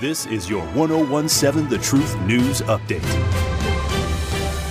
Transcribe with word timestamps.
This 0.00 0.24
is 0.24 0.48
your 0.48 0.64
1017 0.68 1.68
The 1.68 1.76
Truth 1.76 2.18
News 2.20 2.62
Update. 2.62 3.04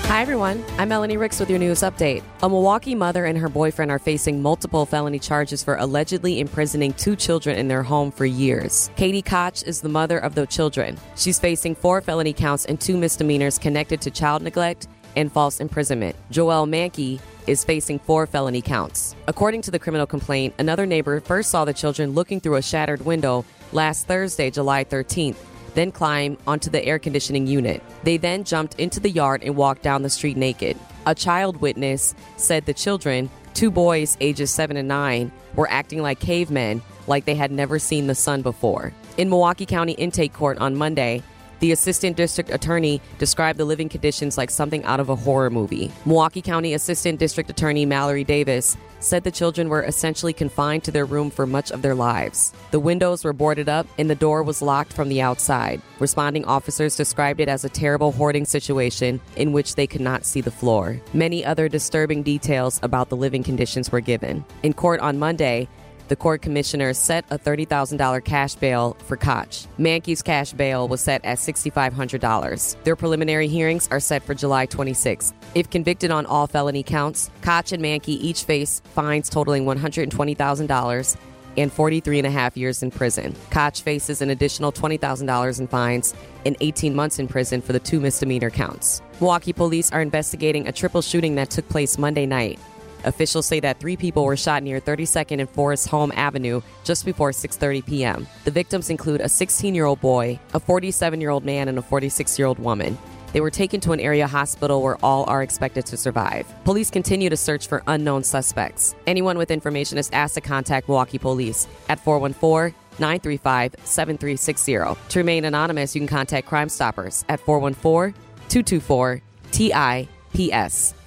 Hi, 0.07 0.23
everyone. 0.23 0.65
I'm 0.79 0.89
Melanie 0.89 1.17
Ricks 1.17 1.39
with 1.39 1.51
your 1.51 1.59
news 1.59 1.81
update. 1.81 2.23
A 2.41 2.49
Milwaukee 2.49 2.95
mother 2.95 3.25
and 3.25 3.37
her 3.37 3.47
boyfriend 3.47 3.91
are 3.91 3.99
facing 3.99 4.41
multiple 4.41 4.87
felony 4.87 5.19
charges 5.19 5.63
for 5.63 5.75
allegedly 5.75 6.39
imprisoning 6.39 6.93
two 6.93 7.15
children 7.15 7.59
in 7.59 7.67
their 7.67 7.83
home 7.83 8.09
for 8.09 8.25
years. 8.25 8.89
Katie 8.95 9.21
Koch 9.21 9.61
is 9.67 9.81
the 9.81 9.87
mother 9.87 10.17
of 10.17 10.33
the 10.33 10.47
children. 10.47 10.97
She's 11.15 11.37
facing 11.37 11.75
four 11.75 12.01
felony 12.01 12.33
counts 12.33 12.65
and 12.65 12.81
two 12.81 12.97
misdemeanors 12.97 13.59
connected 13.59 14.01
to 14.01 14.09
child 14.09 14.41
neglect 14.41 14.87
and 15.15 15.31
false 15.31 15.59
imprisonment. 15.59 16.15
Joel 16.31 16.65
Mankey 16.65 17.19
is 17.45 17.63
facing 17.63 17.99
four 17.99 18.25
felony 18.25 18.63
counts. 18.63 19.15
According 19.27 19.61
to 19.63 19.71
the 19.71 19.79
criminal 19.79 20.07
complaint, 20.07 20.55
another 20.57 20.87
neighbor 20.87 21.19
first 21.19 21.51
saw 21.51 21.65
the 21.65 21.73
children 21.73 22.13
looking 22.13 22.39
through 22.39 22.55
a 22.55 22.61
shattered 22.63 23.05
window 23.05 23.45
last 23.71 24.07
Thursday, 24.07 24.49
July 24.51 24.83
13th, 24.83 25.37
then 25.75 25.91
climbed 25.91 26.37
onto 26.47 26.69
the 26.69 26.83
air 26.83 26.99
conditioning 26.99 27.47
unit. 27.47 27.81
They 28.03 28.17
then 28.17 28.43
jumped 28.43 28.75
into 28.79 28.99
the 28.99 29.09
yard 29.09 29.43
and 29.43 29.55
walked 29.55 29.83
down 29.83 30.01
the 30.01 30.09
street 30.09 30.37
naked. 30.37 30.77
A 31.05 31.15
child 31.15 31.61
witness 31.61 32.15
said 32.37 32.65
the 32.65 32.73
children, 32.73 33.29
two 33.53 33.71
boys 33.71 34.17
ages 34.19 34.51
7 34.51 34.77
and 34.77 34.87
9, 34.87 35.31
were 35.55 35.69
acting 35.69 36.01
like 36.01 36.19
cavemen, 36.19 36.81
like 37.07 37.25
they 37.25 37.35
had 37.35 37.51
never 37.51 37.79
seen 37.79 38.07
the 38.07 38.15
sun 38.15 38.41
before. 38.41 38.93
In 39.17 39.29
Milwaukee 39.29 39.65
County 39.65 39.93
Intake 39.93 40.33
Court 40.33 40.57
on 40.59 40.75
Monday, 40.75 41.23
the 41.59 41.71
assistant 41.73 42.15
district 42.15 42.49
attorney 42.51 43.01
described 43.17 43.59
the 43.59 43.65
living 43.65 43.89
conditions 43.89 44.37
like 44.37 44.49
something 44.49 44.83
out 44.85 44.99
of 44.99 45.09
a 45.09 45.15
horror 45.15 45.49
movie. 45.49 45.91
Milwaukee 46.05 46.41
County 46.41 46.73
Assistant 46.73 47.19
District 47.19 47.49
Attorney 47.49 47.85
Mallory 47.85 48.23
Davis 48.23 48.77
said 48.99 49.23
the 49.23 49.31
children 49.31 49.69
were 49.69 49.83
essentially 49.83 50.33
confined 50.33 50.83
to 50.83 50.91
their 50.91 51.05
room 51.05 51.29
for 51.29 51.45
much 51.45 51.71
of 51.71 51.81
their 51.81 51.95
lives. 51.95 52.53
The 52.71 52.79
windows 52.79 53.23
were 53.23 53.33
boarded 53.33 53.69
up 53.69 53.87
and 53.97 54.09
the 54.09 54.15
door 54.15 54.43
was 54.43 54.61
locked 54.61 54.93
from 54.93 55.09
the 55.09 55.21
outside. 55.21 55.81
Responding 55.99 56.45
officers 56.45 56.95
described 56.95 57.39
it 57.39 57.49
as 57.49 57.63
a 57.63 57.69
terrible 57.69 58.11
hoarding 58.11 58.45
situation 58.45 59.19
in 59.35 59.51
which 59.51 59.75
they 59.75 59.87
could 59.87 60.01
not 60.01 60.25
see 60.25 60.41
the 60.41 60.51
floor. 60.51 60.99
Many 61.13 61.43
other 61.45 61.69
disturbing 61.69 62.23
details 62.23 62.79
about 62.83 63.09
the 63.09 63.17
living 63.17 63.43
conditions 63.43 63.91
were 63.91 64.01
given. 64.01 64.43
In 64.63 64.73
court 64.73 64.99
on 64.99 65.19
Monday, 65.19 65.67
the 66.09 66.15
court 66.15 66.41
commissioner 66.41 66.93
set 66.93 67.23
a 67.29 67.37
$30,000 67.37 68.23
cash 68.25 68.55
bail 68.55 68.97
for 69.05 69.15
Koch. 69.15 69.67
Mankey's 69.77 70.21
cash 70.21 70.51
bail 70.53 70.87
was 70.87 71.01
set 71.01 71.23
at 71.23 71.37
$6,500. 71.37 72.83
Their 72.83 72.95
preliminary 72.95 73.47
hearings 73.47 73.87
are 73.91 73.99
set 73.99 74.23
for 74.23 74.33
July 74.33 74.65
26. 74.65 75.33
If 75.55 75.69
convicted 75.69 76.11
on 76.11 76.25
all 76.25 76.47
felony 76.47 76.83
counts, 76.83 77.29
Koch 77.41 77.71
and 77.71 77.81
Mankey 77.81 78.09
each 78.09 78.43
face 78.43 78.81
fines 78.93 79.29
totaling 79.29 79.65
$120,000 79.65 81.17
and 81.57 81.71
43 81.71 82.19
and 82.19 82.27
a 82.27 82.31
half 82.31 82.57
years 82.57 82.81
in 82.81 82.89
prison. 82.89 83.35
Koch 83.51 83.81
faces 83.81 84.21
an 84.21 84.29
additional 84.29 84.71
$20,000 84.71 85.59
in 85.59 85.67
fines 85.67 86.13
and 86.45 86.55
18 86.59 86.95
months 86.95 87.19
in 87.19 87.27
prison 87.27 87.61
for 87.61 87.73
the 87.73 87.79
two 87.79 87.99
misdemeanor 87.99 88.49
counts. 88.49 89.01
Milwaukee 89.19 89.53
police 89.53 89.91
are 89.91 90.01
investigating 90.01 90.67
a 90.67 90.71
triple 90.71 91.01
shooting 91.01 91.35
that 91.35 91.49
took 91.49 91.67
place 91.69 91.97
Monday 91.97 92.25
night. 92.25 92.59
Officials 93.03 93.45
say 93.45 93.59
that 93.59 93.79
three 93.79 93.95
people 93.95 94.25
were 94.25 94.37
shot 94.37 94.63
near 94.63 94.81
32nd 94.81 95.39
and 95.39 95.49
Forest 95.49 95.87
Home 95.89 96.11
Avenue 96.15 96.61
just 96.83 97.05
before 97.05 97.31
6:30 97.31 97.85
p.m. 97.85 98.27
The 98.45 98.51
victims 98.51 98.89
include 98.89 99.21
a 99.21 99.25
16-year-old 99.25 100.01
boy, 100.01 100.39
a 100.53 100.59
47-year-old 100.59 101.45
man, 101.45 101.67
and 101.67 101.79
a 101.79 101.81
46-year-old 101.81 102.59
woman. 102.59 102.97
They 103.31 103.41
were 103.41 103.51
taken 103.51 103.79
to 103.81 103.91
an 103.91 103.99
area 103.99 104.27
hospital 104.27 104.81
where 104.81 104.97
all 105.03 105.23
are 105.29 105.43
expected 105.43 105.85
to 105.87 105.97
survive. 105.97 106.47
Police 106.63 106.89
continue 106.89 107.29
to 107.29 107.37
search 107.37 107.67
for 107.67 107.83
unknown 107.87 108.23
suspects. 108.23 108.95
Anyone 109.05 109.37
with 109.37 109.51
information 109.51 109.97
is 109.97 110.09
asked 110.11 110.35
to 110.35 110.41
contact 110.41 110.87
Milwaukee 110.87 111.19
Police 111.19 111.67
at 111.89 111.99
414 111.99 112.75
935 112.99 113.75
7360. 113.83 114.73
To 115.09 115.19
remain 115.19 115.45
anonymous, 115.45 115.95
you 115.95 116.01
can 116.01 116.07
contact 116.07 116.47
Crime 116.47 116.69
Stoppers 116.69 117.23
at 117.29 117.39
414 117.39 118.13
224 118.49 119.21
TIPS. 119.51 120.98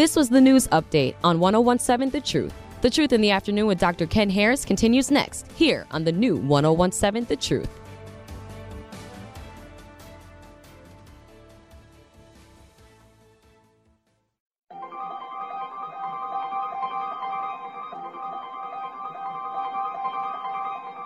This 0.00 0.16
was 0.16 0.30
the 0.30 0.40
news 0.40 0.66
update 0.68 1.14
on 1.22 1.40
1017 1.40 2.08
The 2.08 2.26
Truth. 2.26 2.54
The 2.80 2.88
Truth 2.88 3.12
in 3.12 3.20
the 3.20 3.32
Afternoon 3.32 3.66
with 3.66 3.78
Dr. 3.78 4.06
Ken 4.06 4.30
Harris 4.30 4.64
continues 4.64 5.10
next 5.10 5.46
here 5.52 5.86
on 5.90 6.04
the 6.04 6.10
new 6.10 6.38
1017 6.38 7.26
The 7.26 7.36
Truth. 7.36 7.79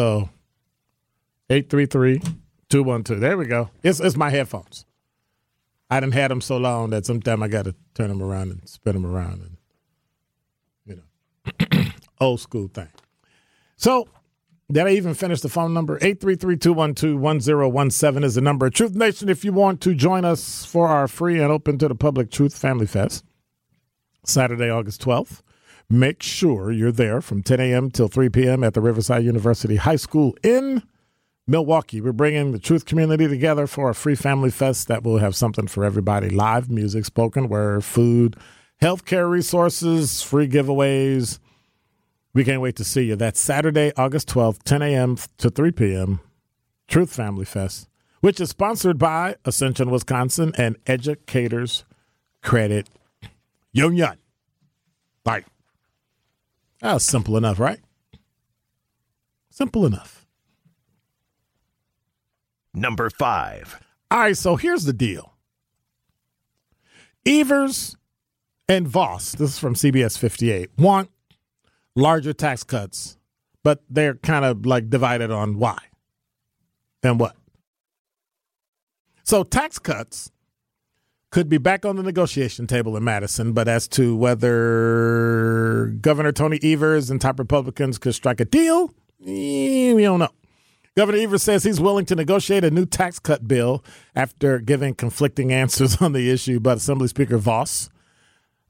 So, 0.00 0.30
833 1.50 2.20
212. 2.70 3.20
There 3.20 3.36
we 3.36 3.44
go. 3.44 3.68
It's, 3.82 4.00
it's 4.00 4.16
my 4.16 4.30
headphones. 4.30 4.86
I 5.90 6.00
didn't 6.00 6.14
had 6.14 6.30
them 6.30 6.40
so 6.40 6.56
long 6.56 6.88
that 6.88 7.04
sometime 7.04 7.42
I 7.42 7.48
got 7.48 7.66
to 7.66 7.74
turn 7.92 8.08
them 8.08 8.22
around 8.22 8.50
and 8.50 8.66
spin 8.66 8.94
them 8.94 9.04
around 9.04 9.42
and, 9.42 9.58
you 10.86 10.96
know, 10.96 11.02
old 12.18 12.40
school 12.40 12.68
thing. 12.68 12.88
So, 13.76 14.08
did 14.72 14.86
I 14.86 14.92
even 14.92 15.12
finish 15.12 15.42
the 15.42 15.50
phone 15.50 15.74
number? 15.74 15.98
833-212-1017 15.98 18.24
is 18.24 18.36
the 18.36 18.40
number. 18.40 18.70
Truth 18.70 18.94
Nation, 18.94 19.28
if 19.28 19.44
you 19.44 19.52
want 19.52 19.82
to 19.82 19.94
join 19.94 20.24
us 20.24 20.64
for 20.64 20.88
our 20.88 21.08
free 21.08 21.42
and 21.42 21.52
open 21.52 21.76
to 21.76 21.88
the 21.88 21.94
public 21.94 22.30
Truth 22.30 22.56
Family 22.56 22.86
Fest, 22.86 23.22
Saturday, 24.24 24.70
August 24.70 25.02
12th, 25.02 25.42
Make 25.92 26.22
sure 26.22 26.70
you're 26.70 26.92
there 26.92 27.20
from 27.20 27.42
10 27.42 27.58
a.m. 27.58 27.90
till 27.90 28.06
3 28.06 28.28
p.m. 28.28 28.62
at 28.62 28.74
the 28.74 28.80
Riverside 28.80 29.24
University 29.24 29.74
High 29.74 29.96
School 29.96 30.36
in 30.44 30.84
Milwaukee. 31.48 32.00
We're 32.00 32.12
bringing 32.12 32.52
the 32.52 32.60
truth 32.60 32.86
community 32.86 33.26
together 33.26 33.66
for 33.66 33.90
a 33.90 33.94
free 33.94 34.14
family 34.14 34.52
fest 34.52 34.86
that 34.86 35.02
will 35.02 35.18
have 35.18 35.34
something 35.34 35.66
for 35.66 35.84
everybody 35.84 36.30
live 36.30 36.70
music, 36.70 37.06
spoken 37.06 37.48
word, 37.48 37.82
food, 37.82 38.36
healthcare 38.80 39.28
resources, 39.28 40.22
free 40.22 40.48
giveaways. 40.48 41.40
We 42.34 42.44
can't 42.44 42.60
wait 42.60 42.76
to 42.76 42.84
see 42.84 43.06
you. 43.06 43.16
That's 43.16 43.40
Saturday, 43.40 43.92
August 43.96 44.28
12th, 44.28 44.62
10 44.62 44.82
a.m. 44.82 45.16
to 45.38 45.50
3 45.50 45.72
p.m. 45.72 46.20
Truth 46.86 47.12
Family 47.12 47.44
Fest, 47.44 47.88
which 48.20 48.40
is 48.40 48.50
sponsored 48.50 48.96
by 48.96 49.34
Ascension, 49.44 49.90
Wisconsin 49.90 50.52
and 50.56 50.76
Educators 50.86 51.84
Credit 52.42 52.88
Union. 53.72 54.18
Bye. 55.24 55.44
That 56.80 56.94
was 56.94 57.04
simple 57.04 57.36
enough, 57.36 57.58
right? 57.58 57.80
Simple 59.50 59.84
enough. 59.84 60.26
Number 62.72 63.10
five. 63.10 63.78
All 64.10 64.20
right, 64.20 64.36
so 64.36 64.56
here's 64.56 64.84
the 64.84 64.92
deal. 64.92 65.34
Evers 67.26 67.96
and 68.68 68.88
Vos, 68.88 69.32
this 69.32 69.50
is 69.50 69.58
from 69.58 69.74
CBS 69.74 70.16
58, 70.16 70.70
want 70.78 71.10
larger 71.94 72.32
tax 72.32 72.64
cuts, 72.64 73.18
but 73.62 73.82
they're 73.90 74.14
kind 74.14 74.44
of 74.44 74.64
like 74.64 74.88
divided 74.88 75.30
on 75.30 75.58
why 75.58 75.76
and 77.02 77.20
what. 77.20 77.36
So 79.22 79.44
tax 79.44 79.78
cuts 79.78 80.30
could 81.30 81.48
be 81.48 81.58
back 81.58 81.84
on 81.86 81.96
the 81.96 82.02
negotiation 82.02 82.66
table 82.66 82.96
in 82.96 83.04
Madison, 83.04 83.52
but 83.52 83.68
as 83.68 83.86
to 83.88 84.16
whether 84.16 85.86
Governor 86.00 86.32
Tony 86.32 86.58
Evers 86.62 87.08
and 87.08 87.20
top 87.20 87.38
Republicans 87.38 87.98
could 87.98 88.14
strike 88.14 88.40
a 88.40 88.44
deal, 88.44 88.92
eh, 89.24 89.92
we 89.94 90.02
don't 90.02 90.18
know. 90.18 90.30
Governor 90.96 91.18
Evers 91.18 91.44
says 91.44 91.62
he's 91.62 91.80
willing 91.80 92.04
to 92.06 92.16
negotiate 92.16 92.64
a 92.64 92.70
new 92.70 92.84
tax 92.84 93.20
cut 93.20 93.46
bill 93.46 93.84
after 94.16 94.58
giving 94.58 94.94
conflicting 94.94 95.52
answers 95.52 96.02
on 96.02 96.12
the 96.12 96.30
issue, 96.30 96.58
but 96.58 96.78
Assembly 96.78 97.06
Speaker 97.06 97.38
Vos, 97.38 97.88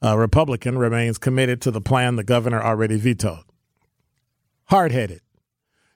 a 0.02 0.18
Republican, 0.18 0.76
remains 0.76 1.16
committed 1.16 1.62
to 1.62 1.70
the 1.70 1.80
plan 1.80 2.16
the 2.16 2.24
governor 2.24 2.62
already 2.62 2.98
vetoed. 2.98 3.44
Hard 4.66 4.92
headed. 4.92 5.22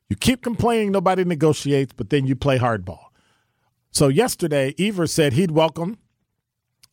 You 0.09 0.17
keep 0.17 0.43
complaining 0.43 0.93
nobody 0.93 1.25
negotiates, 1.25 1.93
but 1.93 2.09
then 2.09 2.27
you 2.27 2.35
play 2.35 2.59
hardball. 2.59 3.05
So 3.91 4.09
yesterday, 4.09 4.75
Evers 4.79 5.13
said 5.13 5.35
he'd 5.35 5.51
welcome 5.51 5.99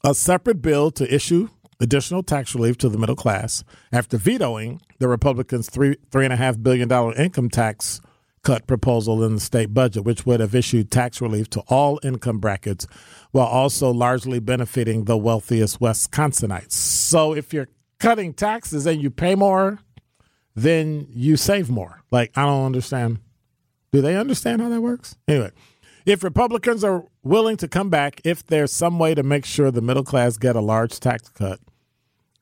a 0.03 0.13
separate 0.15 0.61
bill 0.61 0.91
to 0.91 1.13
issue 1.13 1.49
additional 1.79 2.23
tax 2.23 2.53
relief 2.53 2.77
to 2.77 2.89
the 2.89 2.97
middle 2.97 3.15
class 3.15 3.63
after 3.91 4.17
vetoing 4.17 4.81
the 4.99 5.07
Republicans' 5.07 5.69
three 5.69 5.97
three 6.11 6.25
and 6.25 6.33
a 6.33 6.37
half 6.37 6.61
billion 6.61 6.87
dollar 6.87 7.13
income 7.15 7.49
tax 7.49 8.01
cut 8.43 8.65
proposal 8.65 9.23
in 9.23 9.35
the 9.35 9.39
state 9.39 9.73
budget, 9.73 10.03
which 10.03 10.25
would 10.25 10.39
have 10.39 10.55
issued 10.55 10.89
tax 10.89 11.21
relief 11.21 11.49
to 11.49 11.61
all 11.67 11.99
income 12.03 12.39
brackets 12.39 12.87
while 13.31 13.45
also 13.47 13.91
largely 13.91 14.39
benefiting 14.39 15.05
the 15.05 15.17
wealthiest 15.17 15.79
Wisconsinites. 15.79 16.71
So 16.71 17.33
if 17.33 17.53
you're 17.53 17.67
cutting 17.99 18.33
taxes 18.33 18.87
and 18.87 19.01
you 19.01 19.11
pay 19.11 19.35
more, 19.35 19.79
then 20.55 21.07
you 21.11 21.37
save 21.37 21.69
more. 21.69 22.01
Like 22.09 22.31
I 22.35 22.45
don't 22.45 22.65
understand. 22.65 23.19
Do 23.91 24.01
they 24.01 24.15
understand 24.15 24.61
how 24.61 24.69
that 24.69 24.81
works? 24.81 25.17
Anyway, 25.27 25.51
if 26.05 26.23
Republicans 26.23 26.83
are 26.83 27.05
willing 27.23 27.57
to 27.57 27.67
come 27.67 27.89
back, 27.89 28.21
if 28.23 28.45
there's 28.45 28.71
some 28.71 28.99
way 28.99 29.13
to 29.15 29.23
make 29.23 29.45
sure 29.45 29.71
the 29.71 29.81
middle 29.81 30.03
class 30.03 30.37
get 30.37 30.55
a 30.55 30.61
large 30.61 30.99
tax 30.99 31.29
cut, 31.29 31.59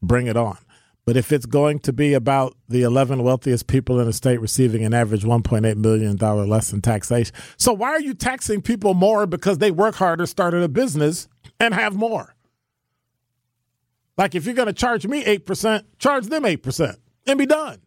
bring 0.02 0.28
it 0.28 0.38
on. 0.38 0.58
But 1.06 1.18
if 1.18 1.32
it's 1.32 1.48
going 1.48 1.80
to 1.80 1.94
be 1.94 2.14
about 2.14 2.56
the 2.68 2.84
11 2.84 3.24
wealthiest 3.24 3.66
people 3.66 4.00
in 4.00 4.06
the 4.06 4.14
state 4.14 4.40
receiving 4.40 4.86
an 4.86 4.94
average 4.94 5.24
$1.8 5.24 5.76
million 5.78 6.16
less 6.18 6.72
in 6.72 6.82
taxation, 6.82 7.36
so 7.58 7.74
why 7.74 7.90
are 7.90 8.02
you 8.02 8.14
taxing 8.14 8.62
people 8.62 8.94
more 8.94 9.26
because 9.26 9.58
they 9.58 9.72
work 9.72 9.96
harder, 9.96 10.28
started 10.28 10.62
a 10.62 10.70
business, 10.70 11.28
and 11.60 11.74
have 11.74 11.96
more? 11.96 12.36
Like 14.18 14.36
if 14.36 14.46
you're 14.46 14.54
going 14.54 14.68
to 14.68 14.74
charge 14.74 15.08
me 15.08 15.24
8%, 15.24 15.84
charge 15.98 16.28
them 16.28 16.44
8% 16.44 16.96
and 17.26 17.40
be 17.40 17.46
done. 17.46 17.82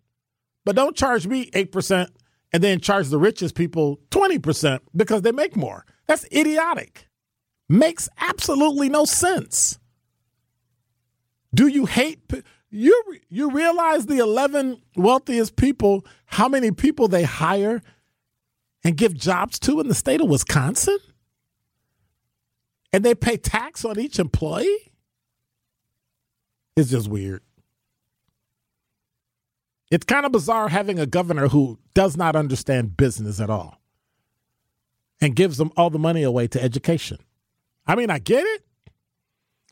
But 0.65 0.77
don't 0.77 0.97
charge 0.97 1.27
me 1.27 1.51
8% 1.51 2.09
and 2.53 2.63
then 2.63 2.81
charge 2.81 3.09
the 3.09 3.19
richest 3.19 3.55
people 3.55 4.01
20% 4.11 4.81
because 4.97 5.23
they 5.23 5.33
make 5.33 5.57
more. 5.57 5.85
That's 6.13 6.27
idiotic. 6.31 7.09
Makes 7.71 8.07
absolutely 8.21 8.91
no 8.91 9.07
sense. 9.07 9.79
Do 11.55 11.69
you 11.69 11.87
hate 11.87 12.21
you 12.69 13.03
you 13.31 13.51
realize 13.51 14.05
the 14.05 14.19
11 14.19 14.83
wealthiest 14.95 15.57
people 15.57 16.05
how 16.27 16.51
many 16.51 16.71
people 16.71 17.09
they 17.09 17.23
hire 17.23 17.81
and 18.85 18.95
give 18.95 19.15
jobs 19.15 19.59
to 19.61 19.81
in 19.81 19.89
the 19.89 19.95
state 19.95 20.21
of 20.21 20.29
Wisconsin? 20.29 20.99
And 22.93 23.03
they 23.03 23.15
pay 23.15 23.39
tax 23.39 23.83
on 23.83 23.99
each 23.99 24.19
employee? 24.19 24.93
It's 26.77 26.91
just 26.91 27.09
weird. 27.09 27.41
It's 29.91 30.05
kind 30.05 30.27
of 30.27 30.33
bizarre 30.33 30.69
having 30.69 30.99
a 30.99 31.07
governor 31.07 31.49
who 31.49 31.79
does 31.95 32.19
not 32.19 32.37
understand 32.37 32.99
business 32.99 33.41
at 33.41 33.49
all 33.49 33.82
and 35.23 35.35
gives 35.37 35.57
them 35.57 35.73
all 35.77 35.89
the 35.89 35.99
money 36.01 36.25
away 36.25 36.49
to 36.49 36.63
education. 36.63 37.17
I 37.87 37.95
mean, 37.95 38.11
I 38.11 38.19
get 38.19 38.45
it, 38.45 38.65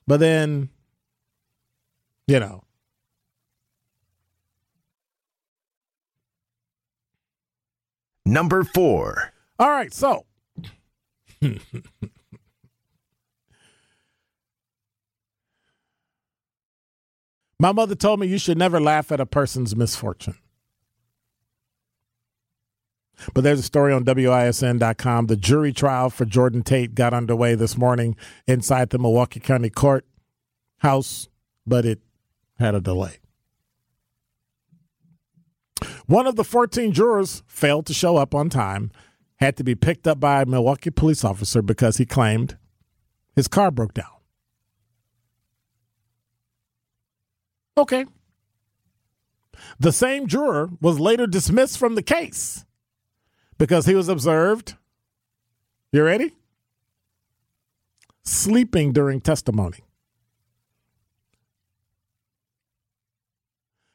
but 0.07 0.21
then, 0.21 0.71
you 2.27 2.41
know. 2.41 2.63
Number 8.25 8.63
four. 8.63 9.33
All 9.59 9.69
right, 9.69 9.93
so. 9.93 10.25
My 17.59 17.73
mother 17.73 17.95
told 17.97 18.21
me 18.21 18.29
you 18.29 18.39
should 18.39 18.57
never 18.57 18.81
laugh 18.81 19.11
at 19.13 19.21
a 19.21 19.27
person's 19.27 19.75
misfortune. 19.77 20.37
But 23.35 23.45
there's 23.45 23.61
a 23.61 23.65
story 23.65 23.93
on 23.93 24.05
WISN.com. 24.05 25.27
The 25.27 25.37
jury 25.37 25.73
trial 25.73 26.11
for 26.11 26.25
Jordan 26.25 26.63
Tate 26.63 26.95
got 26.95 27.15
underway 27.15 27.55
this 27.55 27.77
morning 27.77 28.17
inside 28.47 28.91
the 28.91 28.99
Milwaukee 28.99 29.41
County 29.41 29.71
Court 29.71 30.07
House, 30.79 31.29
but 31.67 31.85
it 31.85 32.01
had 32.59 32.75
a 32.75 32.81
delay. 32.81 33.19
One 36.07 36.27
of 36.27 36.37
the 36.37 36.45
14 36.45 36.93
jurors 36.93 37.43
failed 37.47 37.87
to 37.87 37.95
show 37.95 38.17
up 38.17 38.35
on 38.35 38.51
time, 38.51 38.91
had 39.37 39.57
to 39.57 39.65
be 39.65 39.75
picked 39.75 40.07
up 40.07 40.21
by 40.21 40.43
a 40.43 40.47
Milwaukee 40.47 40.91
police 40.91 41.25
officer 41.25 41.63
because 41.63 41.97
he 41.97 42.05
claimed 42.05 42.59
his 43.35 43.49
car 43.49 43.71
broke 43.71 43.95
down. 43.95 44.07
Okay. 47.79 48.05
The 49.79 49.93
same 49.93 50.27
juror 50.27 50.71
was 50.81 51.01
later 51.01 51.27
dismissed 51.27 51.79
from 51.79 51.95
the 51.95 52.03
case 52.03 52.65
because 53.61 53.85
he 53.85 53.95
was 53.95 54.09
observed. 54.09 54.75
You 55.93 56.03
ready? 56.03 56.33
Sleeping 58.25 58.93
during 58.93 59.21
testimony. 59.21 59.85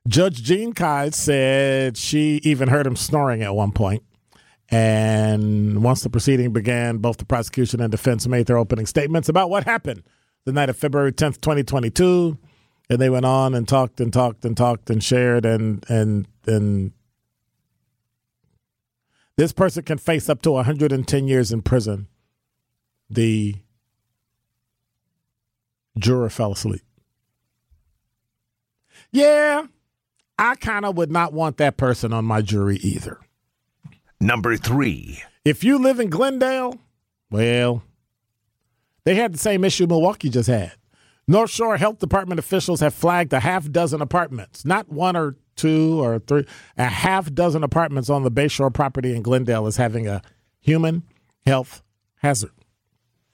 Judge 0.07 0.43
Jean 0.43 0.73
Kai 0.73 1.09
said 1.09 1.97
she 1.97 2.39
even 2.43 2.67
heard 2.67 2.85
him 2.85 2.95
snoring 2.95 3.41
at 3.41 3.55
one 3.55 3.71
point. 3.71 4.03
And 4.69 5.83
once 5.83 6.03
the 6.03 6.11
proceeding 6.11 6.53
began, 6.53 6.97
both 6.97 7.17
the 7.17 7.25
prosecution 7.25 7.81
and 7.81 7.89
defense 7.89 8.27
made 8.27 8.45
their 8.45 8.57
opening 8.57 8.85
statements 8.85 9.29
about 9.29 9.49
what 9.49 9.63
happened 9.63 10.03
the 10.45 10.53
night 10.53 10.69
of 10.69 10.77
February 10.77 11.11
10th, 11.11 11.41
2022 11.41 12.37
and 12.89 12.99
they 12.99 13.09
went 13.09 13.25
on 13.25 13.53
and 13.53 13.67
talked 13.67 13.99
and 13.99 14.13
talked 14.13 14.45
and 14.45 14.55
talked 14.55 14.89
and 14.89 15.03
shared 15.03 15.45
and 15.45 15.83
and 15.89 16.27
and 16.45 16.91
this 19.37 19.51
person 19.51 19.83
can 19.83 19.97
face 19.97 20.29
up 20.29 20.41
to 20.43 20.51
110 20.51 21.27
years 21.27 21.51
in 21.51 21.61
prison. 21.61 22.07
The 23.09 23.55
juror 25.97 26.29
fell 26.29 26.53
asleep. 26.53 26.81
Yeah, 29.11 29.67
I 30.37 30.55
kind 30.55 30.85
of 30.85 30.97
would 30.97 31.11
not 31.11 31.33
want 31.33 31.57
that 31.57 31.77
person 31.77 32.11
on 32.13 32.25
my 32.25 32.41
jury 32.41 32.77
either. 32.77 33.19
Number 34.19 34.57
three. 34.57 35.21
If 35.43 35.63
you 35.63 35.77
live 35.77 35.99
in 35.99 36.09
Glendale, 36.09 36.79
well, 37.29 37.83
they 39.03 39.15
had 39.15 39.33
the 39.33 39.37
same 39.37 39.63
issue 39.63 39.87
Milwaukee 39.87 40.29
just 40.29 40.49
had. 40.49 40.73
North 41.27 41.49
Shore 41.49 41.77
Health 41.77 41.99
Department 41.99 42.39
officials 42.39 42.81
have 42.81 42.93
flagged 42.93 43.33
a 43.33 43.39
half 43.39 43.71
dozen 43.71 44.01
apartments, 44.01 44.63
not 44.63 44.89
one 44.89 45.15
or 45.15 45.35
two 45.55 46.03
or 46.03 46.19
three, 46.19 46.45
a 46.77 46.85
half 46.85 47.33
dozen 47.33 47.63
apartments 47.63 48.09
on 48.09 48.23
the 48.23 48.31
Bayshore 48.31 48.73
property 48.73 49.15
in 49.15 49.23
Glendale 49.23 49.65
as 49.65 49.77
having 49.77 50.07
a 50.07 50.21
human 50.59 51.03
health 51.45 51.81
hazard. 52.17 52.51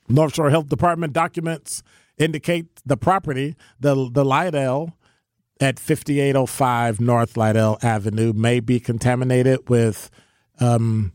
North 0.08 0.36
Shore 0.36 0.50
Health 0.50 0.70
Department 0.70 1.14
documents 1.14 1.84
indicate 2.18 2.82
the 2.86 2.98
property, 2.98 3.56
the 3.80 4.10
the 4.12 4.24
Lydell 4.24 4.94
at 5.60 5.80
5805 5.80 7.00
North 7.00 7.36
Lydell 7.36 7.84
Avenue 7.84 8.34
may 8.34 8.60
be 8.60 8.80
contaminated 8.80 9.70
with 9.70 10.10
um, 10.60 11.12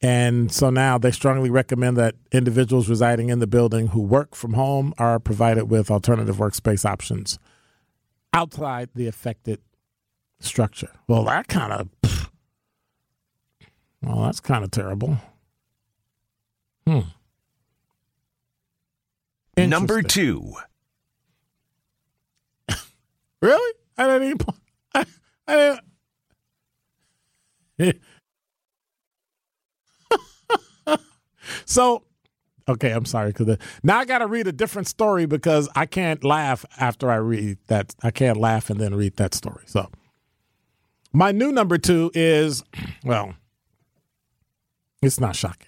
And 0.00 0.52
so 0.52 0.70
now 0.70 0.96
they 0.96 1.10
strongly 1.10 1.50
recommend 1.50 1.96
that 1.96 2.14
individuals 2.30 2.88
residing 2.88 3.30
in 3.30 3.40
the 3.40 3.48
building 3.48 3.88
who 3.88 4.00
work 4.00 4.36
from 4.36 4.52
home 4.52 4.94
are 4.96 5.18
provided 5.18 5.64
with 5.64 5.90
alternative 5.90 6.36
workspace 6.36 6.84
options 6.84 7.38
outside 8.32 8.90
the 8.94 9.08
affected 9.08 9.60
structure. 10.38 10.92
Well, 11.08 11.24
that 11.24 11.48
kind 11.48 11.72
of, 11.72 12.30
well, 14.00 14.22
that's 14.22 14.38
kind 14.38 14.62
of 14.62 14.70
terrible. 14.70 15.18
Hmm. 16.86 17.00
Number 19.56 20.02
two. 20.02 20.54
Really? 23.42 23.74
I 23.96 24.06
didn't 24.06 24.28
even. 24.28 24.46
I, 24.94 25.06
I 25.46 25.78
didn't. 27.78 28.00
so, 31.64 32.04
okay, 32.68 32.90
I'm 32.90 33.04
sorry 33.04 33.32
because 33.32 33.56
now 33.82 33.98
I 33.98 34.04
got 34.04 34.18
to 34.18 34.26
read 34.26 34.46
a 34.46 34.52
different 34.52 34.88
story 34.88 35.26
because 35.26 35.68
I 35.74 35.86
can't 35.86 36.24
laugh 36.24 36.64
after 36.78 37.10
I 37.10 37.16
read 37.16 37.58
that. 37.68 37.94
I 38.02 38.10
can't 38.10 38.36
laugh 38.38 38.70
and 38.70 38.80
then 38.80 38.94
read 38.94 39.16
that 39.16 39.34
story. 39.34 39.64
So, 39.66 39.88
my 41.12 41.32
new 41.32 41.52
number 41.52 41.78
two 41.78 42.10
is 42.14 42.64
well, 43.04 43.34
it's 45.02 45.20
not 45.20 45.36
shocking. 45.36 45.67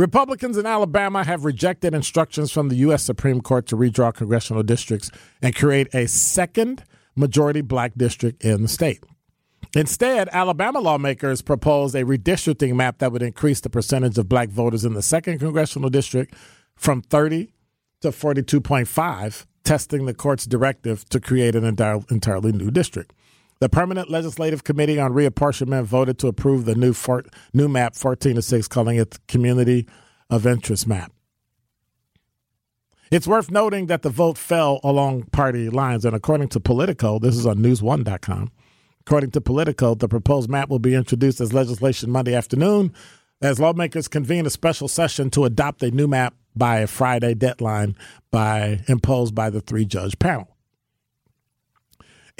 Republicans 0.00 0.56
in 0.56 0.64
Alabama 0.64 1.22
have 1.24 1.44
rejected 1.44 1.92
instructions 1.92 2.50
from 2.50 2.70
the 2.70 2.76
U.S. 2.76 3.02
Supreme 3.02 3.42
Court 3.42 3.66
to 3.66 3.76
redraw 3.76 4.14
congressional 4.14 4.62
districts 4.62 5.10
and 5.42 5.54
create 5.54 5.94
a 5.94 6.08
second 6.08 6.84
majority 7.14 7.60
black 7.60 7.92
district 7.98 8.42
in 8.42 8.62
the 8.62 8.68
state. 8.68 9.04
Instead, 9.76 10.30
Alabama 10.32 10.80
lawmakers 10.80 11.42
proposed 11.42 11.94
a 11.94 12.02
redistricting 12.02 12.74
map 12.74 12.96
that 12.96 13.12
would 13.12 13.20
increase 13.20 13.60
the 13.60 13.68
percentage 13.68 14.16
of 14.16 14.26
black 14.26 14.48
voters 14.48 14.86
in 14.86 14.94
the 14.94 15.02
second 15.02 15.38
congressional 15.38 15.90
district 15.90 16.34
from 16.76 17.02
30 17.02 17.52
to 18.00 18.08
42.5, 18.08 19.44
testing 19.64 20.06
the 20.06 20.14
court's 20.14 20.46
directive 20.46 21.06
to 21.10 21.20
create 21.20 21.54
an 21.54 21.64
entirely 21.64 22.52
new 22.52 22.70
district. 22.70 23.12
The 23.60 23.68
Permanent 23.68 24.08
Legislative 24.08 24.64
Committee 24.64 24.98
on 24.98 25.12
Reapportionment 25.12 25.84
voted 25.84 26.18
to 26.20 26.28
approve 26.28 26.64
the 26.64 26.74
new 26.74 26.94
for, 26.94 27.24
new 27.52 27.68
map 27.68 27.94
14 27.94 28.36
to 28.36 28.42
6, 28.42 28.68
calling 28.68 28.96
it 28.96 29.10
the 29.10 29.18
Community 29.28 29.86
of 30.30 30.46
Interest 30.46 30.86
map. 30.86 31.12
It's 33.10 33.26
worth 33.26 33.50
noting 33.50 33.86
that 33.86 34.00
the 34.00 34.08
vote 34.08 34.38
fell 34.38 34.80
along 34.82 35.24
party 35.24 35.68
lines, 35.68 36.06
and 36.06 36.16
according 36.16 36.48
to 36.50 36.60
Politico, 36.60 37.18
this 37.18 37.36
is 37.36 37.44
on 37.44 37.58
newsone.com. 37.58 38.50
According 39.02 39.32
to 39.32 39.42
Politico, 39.42 39.94
the 39.94 40.08
proposed 40.08 40.48
map 40.48 40.70
will 40.70 40.78
be 40.78 40.94
introduced 40.94 41.40
as 41.42 41.52
legislation 41.52 42.10
Monday 42.10 42.34
afternoon 42.34 42.94
as 43.42 43.60
lawmakers 43.60 44.08
convene 44.08 44.46
a 44.46 44.50
special 44.50 44.88
session 44.88 45.28
to 45.30 45.44
adopt 45.44 45.82
a 45.82 45.90
new 45.90 46.08
map 46.08 46.34
by 46.56 46.78
a 46.78 46.86
Friday 46.86 47.34
deadline 47.34 47.94
by 48.30 48.80
imposed 48.88 49.34
by 49.34 49.50
the 49.50 49.60
three 49.60 49.84
judge 49.84 50.18
panel. 50.18 50.49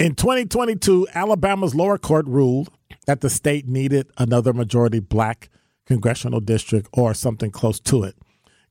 In 0.01 0.15
2022, 0.15 1.09
Alabama's 1.13 1.75
lower 1.75 1.99
court 1.99 2.25
ruled 2.25 2.71
that 3.05 3.21
the 3.21 3.29
state 3.29 3.67
needed 3.67 4.09
another 4.17 4.51
majority 4.51 4.99
black 4.99 5.51
congressional 5.85 6.39
district 6.39 6.89
or 6.91 7.13
something 7.13 7.51
close 7.51 7.79
to 7.81 8.03
it, 8.05 8.15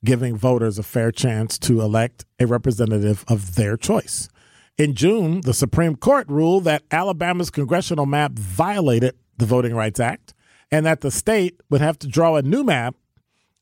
giving 0.04 0.37
voters 0.37 0.76
a 0.76 0.82
fair 0.82 1.12
chance 1.12 1.56
to 1.60 1.82
elect 1.82 2.25
a 2.40 2.49
representative 2.49 3.25
of 3.28 3.54
their 3.54 3.76
choice. 3.76 4.28
In 4.76 4.96
June, 4.96 5.42
the 5.42 5.54
Supreme 5.54 5.94
Court 5.94 6.26
ruled 6.28 6.64
that 6.64 6.82
Alabama's 6.90 7.50
congressional 7.50 8.06
map 8.06 8.32
violated 8.32 9.14
the 9.37 9.46
Voting 9.46 9.76
Rights 9.76 10.00
Act 10.00 10.34
and 10.72 10.84
that 10.84 11.00
the 11.00 11.12
state 11.12 11.60
would 11.70 11.80
have 11.80 11.96
to 12.00 12.08
draw 12.08 12.34
a 12.34 12.42
new 12.42 12.64
map 12.64 12.96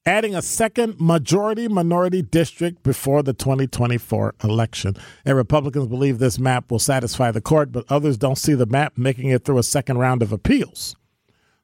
adding 0.08 0.34
a 0.34 0.40
second 0.40 0.98
majority 0.98 1.68
minority 1.68 2.22
district 2.22 2.82
before 2.82 3.22
the 3.22 3.34
2024 3.34 4.34
election. 4.42 4.96
And 5.24 5.36
Republicans 5.36 5.86
believe 5.86 6.18
this 6.18 6.38
map 6.38 6.70
will 6.70 6.78
satisfy 6.78 7.30
the 7.30 7.42
court, 7.42 7.70
but 7.70 7.84
others 7.90 8.16
don't 8.16 8.38
see 8.38 8.54
the 8.54 8.66
map 8.66 8.96
making 8.96 9.28
it 9.28 9.44
through 9.44 9.58
a 9.58 9.62
second 9.62 9.98
round 9.98 10.22
of 10.22 10.32
appeals. 10.32 10.96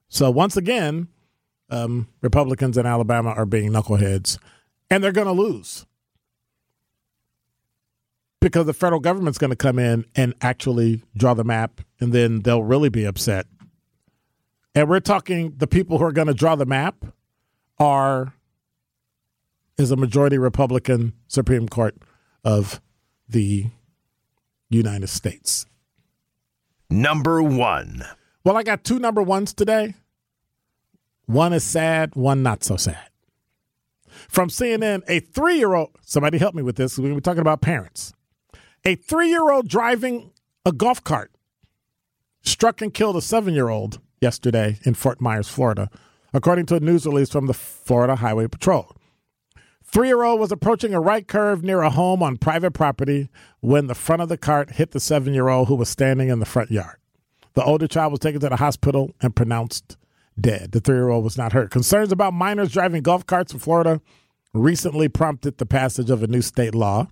So 0.08 0.30
once 0.30 0.58
again, 0.58 1.08
um, 1.70 2.08
Republicans 2.20 2.76
in 2.76 2.84
Alabama 2.84 3.30
are 3.30 3.46
being 3.46 3.72
knuckleheads, 3.72 4.38
and 4.90 5.02
they're 5.02 5.10
going 5.10 5.26
to 5.26 5.32
lose 5.32 5.86
because 8.40 8.66
the 8.66 8.74
federal 8.74 9.00
government's 9.00 9.38
going 9.38 9.50
to 9.50 9.56
come 9.56 9.78
in 9.78 10.04
and 10.14 10.34
actually 10.42 11.02
draw 11.16 11.32
the 11.32 11.44
map, 11.44 11.80
and 11.98 12.12
then 12.12 12.42
they'll 12.42 12.62
really 12.62 12.90
be 12.90 13.06
upset. 13.06 13.46
And 14.74 14.86
we're 14.86 15.00
talking 15.00 15.54
the 15.56 15.66
people 15.66 15.96
who 15.96 16.04
are 16.04 16.12
going 16.12 16.28
to 16.28 16.34
draw 16.34 16.54
the 16.54 16.66
map 16.66 17.06
are 17.78 18.34
is 19.76 19.90
a 19.90 19.96
majority 19.96 20.38
Republican 20.38 21.14
Supreme 21.26 21.68
Court 21.68 21.96
of 22.44 22.80
the 23.28 23.66
United 24.70 25.08
States. 25.08 25.66
Number 26.90 27.42
one. 27.42 28.04
Well, 28.44 28.56
I 28.56 28.62
got 28.62 28.84
two 28.84 28.98
number 28.98 29.22
ones 29.22 29.52
today. 29.52 29.94
One 31.26 31.52
is 31.52 31.64
sad, 31.64 32.14
one 32.14 32.42
not 32.42 32.62
so 32.62 32.76
sad. 32.76 33.08
From 34.28 34.48
CNN, 34.48 35.02
a 35.08 35.20
three 35.20 35.56
year 35.56 35.74
old, 35.74 35.90
somebody 36.02 36.38
help 36.38 36.54
me 36.54 36.62
with 36.62 36.76
this. 36.76 36.98
We're 36.98 37.18
talking 37.20 37.40
about 37.40 37.62
parents. 37.62 38.12
A 38.84 38.94
three 38.94 39.28
year 39.28 39.50
old 39.50 39.66
driving 39.66 40.30
a 40.66 40.72
golf 40.72 41.02
cart 41.02 41.32
struck 42.42 42.80
and 42.82 42.92
killed 42.92 43.16
a 43.16 43.22
seven 43.22 43.54
year 43.54 43.68
old 43.68 44.00
yesterday 44.20 44.78
in 44.84 44.94
Fort 44.94 45.20
Myers, 45.20 45.48
Florida, 45.48 45.90
according 46.34 46.66
to 46.66 46.74
a 46.74 46.80
news 46.80 47.06
release 47.06 47.30
from 47.30 47.46
the 47.46 47.54
Florida 47.54 48.16
Highway 48.16 48.48
Patrol. 48.48 48.94
Three 49.84 50.08
year 50.08 50.24
old 50.24 50.40
was 50.40 50.50
approaching 50.50 50.92
a 50.92 51.00
right 51.00 51.26
curve 51.26 51.62
near 51.62 51.82
a 51.82 51.90
home 51.90 52.22
on 52.22 52.36
private 52.36 52.72
property 52.72 53.28
when 53.60 53.86
the 53.86 53.94
front 53.94 54.20
of 54.20 54.28
the 54.28 54.36
cart 54.36 54.72
hit 54.72 54.90
the 54.90 54.98
seven 54.98 55.32
year 55.32 55.48
old 55.48 55.68
who 55.68 55.76
was 55.76 55.88
standing 55.88 56.28
in 56.28 56.40
the 56.40 56.44
front 56.44 56.72
yard. 56.72 56.96
The 57.54 57.62
older 57.62 57.86
child 57.86 58.10
was 58.10 58.18
taken 58.18 58.40
to 58.40 58.48
the 58.48 58.56
hospital 58.56 59.14
and 59.22 59.36
pronounced 59.36 59.96
dead. 60.38 60.72
The 60.72 60.80
three 60.80 60.96
year 60.96 61.10
old 61.10 61.22
was 61.22 61.38
not 61.38 61.52
hurt. 61.52 61.70
Concerns 61.70 62.10
about 62.10 62.34
minors 62.34 62.72
driving 62.72 63.02
golf 63.02 63.24
carts 63.24 63.52
in 63.52 63.60
Florida 63.60 64.00
recently 64.52 65.08
prompted 65.08 65.58
the 65.58 65.66
passage 65.66 66.10
of 66.10 66.24
a 66.24 66.26
new 66.26 66.42
state 66.42 66.74
law. 66.74 67.06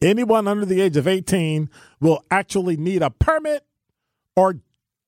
Anyone 0.00 0.46
under 0.46 0.64
the 0.64 0.80
age 0.80 0.96
of 0.96 1.08
18 1.08 1.68
will 2.00 2.22
actually 2.30 2.76
need 2.76 3.02
a 3.02 3.10
permit 3.10 3.64
or 4.36 4.60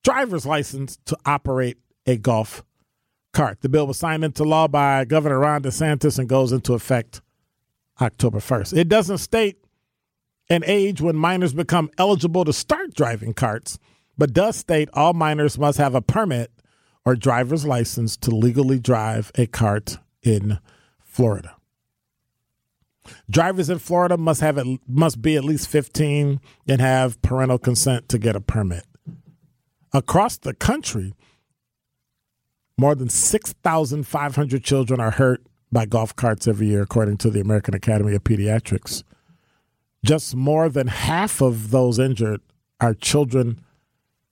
driver's 0.03 0.45
license 0.45 0.99
to 1.05 1.17
operate 1.25 1.79
a 2.07 2.17
golf 2.17 2.65
cart. 3.33 3.61
The 3.61 3.69
bill 3.69 3.87
was 3.87 3.99
signed 3.99 4.25
into 4.25 4.45
law 4.45 4.69
by 4.69 5.05
Governor 5.05 5.39
Ron 5.39 5.63
DeSantis 5.63 6.19
and 6.19 6.29
goes 6.29 6.53
into 6.53 6.75
effect 6.75 7.21
October 8.01 8.39
1st. 8.39 8.77
It 8.77 8.89
doesn't 8.89 9.19
state 9.19 9.65
an 10.49 10.63
age 10.67 11.01
when 11.01 11.17
minors 11.17 11.53
become 11.53 11.91
eligible 11.97 12.45
to 12.45 12.53
start 12.53 12.95
driving 12.95 13.33
carts, 13.33 13.79
but 14.19 14.33
does 14.33 14.57
state 14.57 14.89
all 14.93 15.13
minors 15.13 15.59
must 15.59 15.79
have 15.79 15.95
a 15.95 16.03
permit 16.03 16.51
or 17.05 17.15
driver's 17.15 17.65
license 17.65 18.17
to 18.17 18.31
legally 18.31 18.79
drive 18.79 19.31
a 19.37 19.47
cart 19.47 19.99
in 20.23 20.59
Florida. 21.05 21.57
Drivers 23.31 23.71
in 23.71 23.79
Florida 23.79 24.17
must 24.17 24.41
have 24.41 24.59
it 24.59 24.67
must 24.87 25.23
be 25.23 25.37
at 25.37 25.45
least 25.45 25.69
15 25.69 26.41
and 26.69 26.81
have 26.81 27.21
parental 27.23 27.59
consent 27.59 28.09
to 28.09 28.19
get 28.19 28.37
a 28.37 28.41
permit. 28.41 28.85
Across 29.93 30.39
the 30.39 30.55
country, 30.55 31.15
more 32.81 32.95
than 32.95 33.11
6,500 33.11 34.65
children 34.65 35.01
are 35.01 35.11
hurt 35.11 35.43
by 35.71 35.85
golf 35.85 36.17
carts 36.17 36.49
every 36.49 36.69
year, 36.69 36.83
according 36.83 37.19
to 37.19 37.31
the 37.31 37.41
American 37.41 37.75
Academy 37.75 38.15
of 38.15 38.25
Pediatrics. 38.25 39.05
Just 40.03 40.35
more 40.35 40.71
than 40.71 40.87
half 40.87 41.43
of 41.43 41.71
those 41.71 41.99
injured 41.99 42.41
are 42.81 42.95
children 42.95 43.61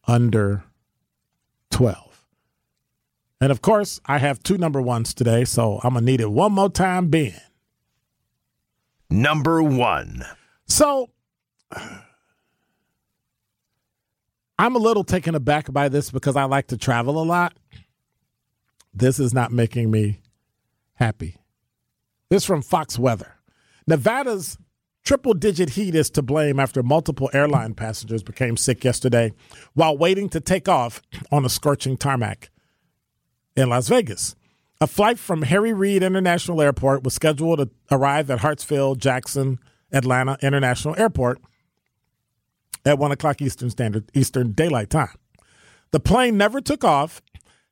under 0.06 0.64
12. 1.70 2.26
And 3.38 3.52
of 3.52 3.60
course, 3.60 4.00
I 4.06 4.18
have 4.18 4.42
two 4.42 4.56
number 4.56 4.80
ones 4.80 5.12
today, 5.12 5.44
so 5.44 5.80
I'm 5.84 5.92
going 5.92 6.06
to 6.06 6.10
need 6.10 6.22
it 6.22 6.32
one 6.32 6.52
more 6.52 6.70
time, 6.70 7.08
Ben. 7.08 7.38
Number 9.10 9.62
one. 9.62 10.24
So 10.66 11.10
I'm 14.58 14.74
a 14.74 14.78
little 14.78 15.04
taken 15.04 15.34
aback 15.34 15.70
by 15.70 15.88
this 15.90 16.10
because 16.10 16.34
I 16.34 16.44
like 16.44 16.68
to 16.68 16.78
travel 16.78 17.22
a 17.22 17.24
lot. 17.24 17.54
This 18.98 19.20
is 19.20 19.32
not 19.32 19.52
making 19.52 19.92
me 19.92 20.18
happy. 20.94 21.36
This 22.30 22.44
from 22.44 22.62
Fox 22.62 22.98
Weather. 22.98 23.36
Nevada's 23.86 24.58
triple 25.04 25.34
digit 25.34 25.70
heat 25.70 25.94
is 25.94 26.10
to 26.10 26.20
blame 26.20 26.58
after 26.58 26.82
multiple 26.82 27.30
airline 27.32 27.74
passengers 27.74 28.24
became 28.24 28.56
sick 28.56 28.82
yesterday 28.82 29.32
while 29.74 29.96
waiting 29.96 30.28
to 30.30 30.40
take 30.40 30.68
off 30.68 31.00
on 31.30 31.44
a 31.44 31.48
scorching 31.48 31.96
tarmac 31.96 32.50
in 33.56 33.68
Las 33.68 33.88
Vegas. 33.88 34.34
A 34.80 34.88
flight 34.88 35.18
from 35.18 35.42
Harry 35.42 35.72
Reid 35.72 36.02
International 36.02 36.60
Airport 36.60 37.04
was 37.04 37.14
scheduled 37.14 37.60
to 37.60 37.70
arrive 37.92 38.30
at 38.30 38.40
Hartsfield 38.40 38.98
Jackson 38.98 39.60
Atlanta 39.92 40.36
International 40.42 40.96
Airport 40.98 41.40
at 42.84 42.98
1 42.98 43.12
o'clock 43.12 43.40
Eastern 43.40 43.70
Standard 43.70 44.10
Eastern 44.12 44.52
Daylight 44.52 44.90
Time. 44.90 45.14
The 45.92 46.00
plane 46.00 46.36
never 46.36 46.60
took 46.60 46.82
off, 46.82 47.22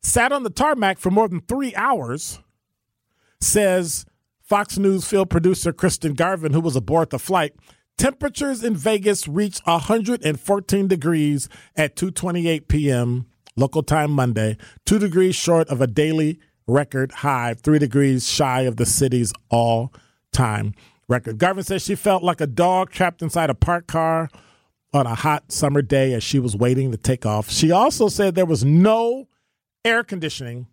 sat 0.07 0.31
on 0.31 0.45
the 0.45 0.51
tarmac 0.51 0.99
for 0.99 1.11
more 1.11 1.29
than 1.29 1.41
three 1.41 1.75
hours, 1.75 2.39
says 3.41 4.07
Fox 4.41 4.79
News 4.79 5.05
field 5.07 5.29
producer 5.29 5.73
Kristen 5.73 6.15
Garvin, 6.15 6.53
who 6.53 6.61
was 6.61 6.77
aboard 6.77 7.11
the 7.11 7.19
flight. 7.19 7.55
Temperatures 7.99 8.63
in 8.63 8.77
Vegas 8.77 9.27
reached 9.27 9.67
114 9.67 10.87
degrees 10.87 11.49
at 11.75 11.97
2:28 11.97 12.69
p.m. 12.69 13.27
local 13.57 13.83
time 13.83 14.13
Monday, 14.13 14.57
2 14.85 15.01
degrees 15.01 15.35
short 15.35 15.69
of 15.69 15.81
a 15.81 15.87
daily 15.89 16.39
record 16.69 17.11
high, 17.11 17.55
3 17.55 17.79
degrees 17.81 18.29
shy 18.29 18.63
of 18.63 18.77
the 18.77 18.87
city's 18.87 19.33
all-time 19.51 20.73
record. 21.09 21.39
Garvin 21.39 21.65
says 21.65 21.83
she 21.83 21.97
felt 21.97 22.23
like 22.23 22.41
a 22.41 22.47
dog 22.47 22.91
trapped 22.91 23.23
inside 23.23 23.51
a 23.51 23.55
parked 23.55 23.89
car 23.89 24.29
on 24.93 25.07
a 25.07 25.15
hot 25.17 25.51
summer 25.51 25.83
day 25.83 26.13
as 26.13 26.23
she 26.23 26.39
was 26.39 26.55
waiting 26.55 26.93
to 26.93 26.97
take 26.97 27.27
off. 27.27 27.51
She 27.51 27.73
also 27.73 28.09
said 28.09 28.35
there 28.35 28.47
was 28.47 28.65
no 28.65 29.27
air 29.87 30.05
conditioning 30.05 30.67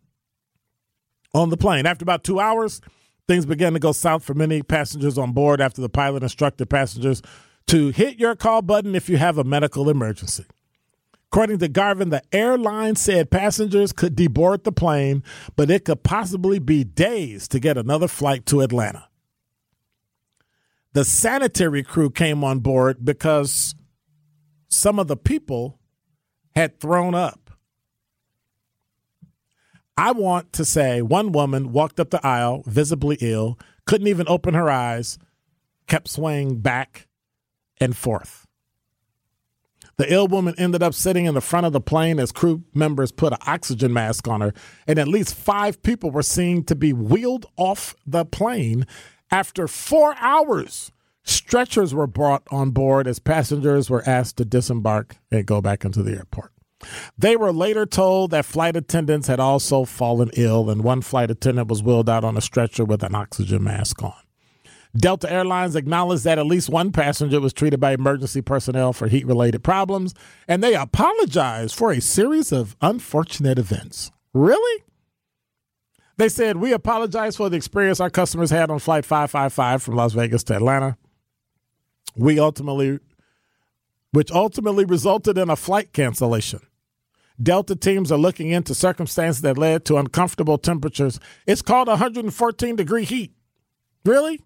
on 1.34 1.50
the 1.50 1.58
plane. 1.58 1.86
After 1.86 2.04
about 2.04 2.24
two 2.24 2.40
hours, 2.40 2.82
things 3.28 3.46
began 3.46 3.74
to 3.74 3.80
go 3.80 3.92
south 3.92 4.24
for 4.24 4.34
many 4.34 4.62
passengers 4.62 5.18
on 5.18 5.32
board 5.32 5.62
after 5.62 5.82
the 5.82 5.90
pilot 5.90 6.24
instructed 6.24 6.70
passengers 6.70 7.22
to 7.68 7.90
hit 7.90 8.20
your 8.20 8.36
call 8.36 8.62
button 8.62 8.96
if 8.96 9.10
you 9.10 9.18
have 9.18 9.38
a 9.38 9.44
medical 9.44 9.90
emergency. 9.90 10.46
According 11.32 11.60
to 11.60 11.68
Garvin, 11.68 12.10
the 12.10 12.22
airline 12.32 12.96
said 12.96 13.32
passengers 13.32 13.92
could 13.92 14.16
deboard 14.16 14.64
the 14.64 14.72
plane, 14.72 15.24
but 15.56 15.72
it 15.72 15.86
could 15.86 16.04
possibly 16.04 16.60
be 16.60 16.84
days 16.84 17.48
to 17.48 17.60
get 17.60 17.78
another 17.78 18.08
flight 18.08 18.46
to 18.48 18.62
Atlanta. 18.62 19.08
The 20.94 21.04
sanitary 21.04 21.82
crew 21.82 22.12
came 22.12 22.44
on 22.44 22.60
board 22.60 23.04
because 23.04 23.74
some 24.70 25.00
of 25.00 25.08
the 25.08 25.18
people 25.18 25.80
had 26.56 26.80
thrown 26.80 27.16
up. 27.16 27.43
I 29.98 30.12
want 30.12 30.54
to 30.54 30.66
say 30.66 31.02
one 31.02 31.32
woman 31.32 31.72
walked 31.72 32.00
up 32.00 32.10
the 32.10 32.26
aisle, 32.26 32.64
visibly 32.66 33.18
ill, 33.22 33.60
couldn't 33.86 34.08
even 34.08 34.28
open 34.28 34.54
her 34.54 34.70
eyes, 34.70 35.20
kept 35.88 36.08
swaying 36.08 36.60
back 36.60 37.08
and 37.80 37.96
forth. 37.96 38.48
The 39.98 40.12
ill 40.12 40.28
woman 40.28 40.56
ended 40.58 40.82
up 40.82 40.96
sitting 40.96 41.26
in 41.26 41.36
the 41.36 41.42
front 41.42 41.68
of 41.68 41.74
the 41.74 41.82
plane 41.82 42.20
as 42.20 42.32
crew 42.32 42.64
members 42.74 43.12
put 43.12 43.34
an 43.34 43.40
oxygen 43.46 43.94
mask 43.94 44.28
on 44.28 44.42
her, 44.42 44.54
and 44.88 44.98
at 44.98 45.08
least 45.08 45.36
five 45.36 45.84
people 45.84 46.10
were 46.10 46.24
seen 46.24 46.64
to 46.64 46.76
be 46.76 46.94
wheeled 46.94 47.46
off 47.58 47.96
the 48.06 48.26
plane 48.26 48.88
after 49.30 49.68
four 49.68 50.16
hours. 50.18 50.92
Stretchers 51.24 51.94
were 51.94 52.08
brought 52.08 52.44
on 52.50 52.72
board 52.72 53.08
as 53.08 53.20
passengers 53.20 53.90
were 53.90 54.08
asked 54.08 54.38
to 54.38 54.46
disembark 54.46 55.18
and 55.32 55.46
go 55.46 55.62
back 55.62 55.86
into 55.86 56.02
the 56.02 56.14
airport. 56.14 56.53
They 57.18 57.36
were 57.36 57.52
later 57.52 57.86
told 57.86 58.32
that 58.32 58.46
flight 58.46 58.76
attendants 58.76 59.28
had 59.28 59.40
also 59.40 59.86
fallen 59.86 60.30
ill, 60.36 60.70
and 60.70 60.84
one 60.84 61.02
flight 61.02 61.32
attendant 61.32 61.68
was 61.68 61.84
wheeled 61.84 62.10
out 62.10 62.24
on 62.24 62.38
a 62.38 62.42
stretcher 62.42 62.86
with 62.86 63.04
an 63.04 63.16
oxygen 63.16 63.64
mask 63.64 64.04
on. 64.04 64.14
Delta 64.96 65.32
Airlines 65.32 65.76
acknowledged 65.76 66.24
that 66.24 66.38
at 66.38 66.46
least 66.46 66.70
one 66.70 66.92
passenger 66.92 67.42
was 67.42 67.52
treated 67.52 67.80
by 67.80 67.94
emergency 67.94 68.42
personnel 68.42 68.94
for 68.94 69.08
heat 69.08 69.26
related 69.26 69.64
problems, 69.64 70.14
and 70.48 70.64
they 70.64 70.76
apologized 70.76 71.76
for 71.76 71.92
a 71.92 72.00
series 72.00 72.52
of 72.52 72.76
unfortunate 72.80 73.58
events. 73.58 74.12
Really? 74.34 74.84
They 76.18 76.30
said, 76.30 76.58
We 76.58 76.74
apologize 76.74 77.36
for 77.36 77.50
the 77.50 77.58
experience 77.58 78.00
our 78.00 78.12
customers 78.12 78.52
had 78.52 78.70
on 78.70 78.78
Flight 78.78 79.04
555 79.04 79.82
from 79.82 79.96
Las 79.96 80.14
Vegas 80.14 80.44
to 80.46 80.56
Atlanta. 80.56 80.96
We 82.16 82.38
ultimately, 82.40 83.00
which 84.12 84.32
ultimately 84.32 84.86
resulted 84.86 85.40
in 85.40 85.50
a 85.50 85.56
flight 85.56 85.92
cancellation. 85.92 86.60
Delta 87.42 87.76
teams 87.76 88.12
are 88.12 88.18
looking 88.18 88.50
into 88.50 88.76
circumstances 88.76 89.42
that 89.42 89.58
led 89.58 89.86
to 89.86 89.98
uncomfortable 89.98 90.58
temperatures. 90.58 91.20
It's 91.48 91.62
called 91.62 91.88
114 91.88 92.76
degree 92.76 93.06
heat. 93.06 93.34
Really? 94.06 94.42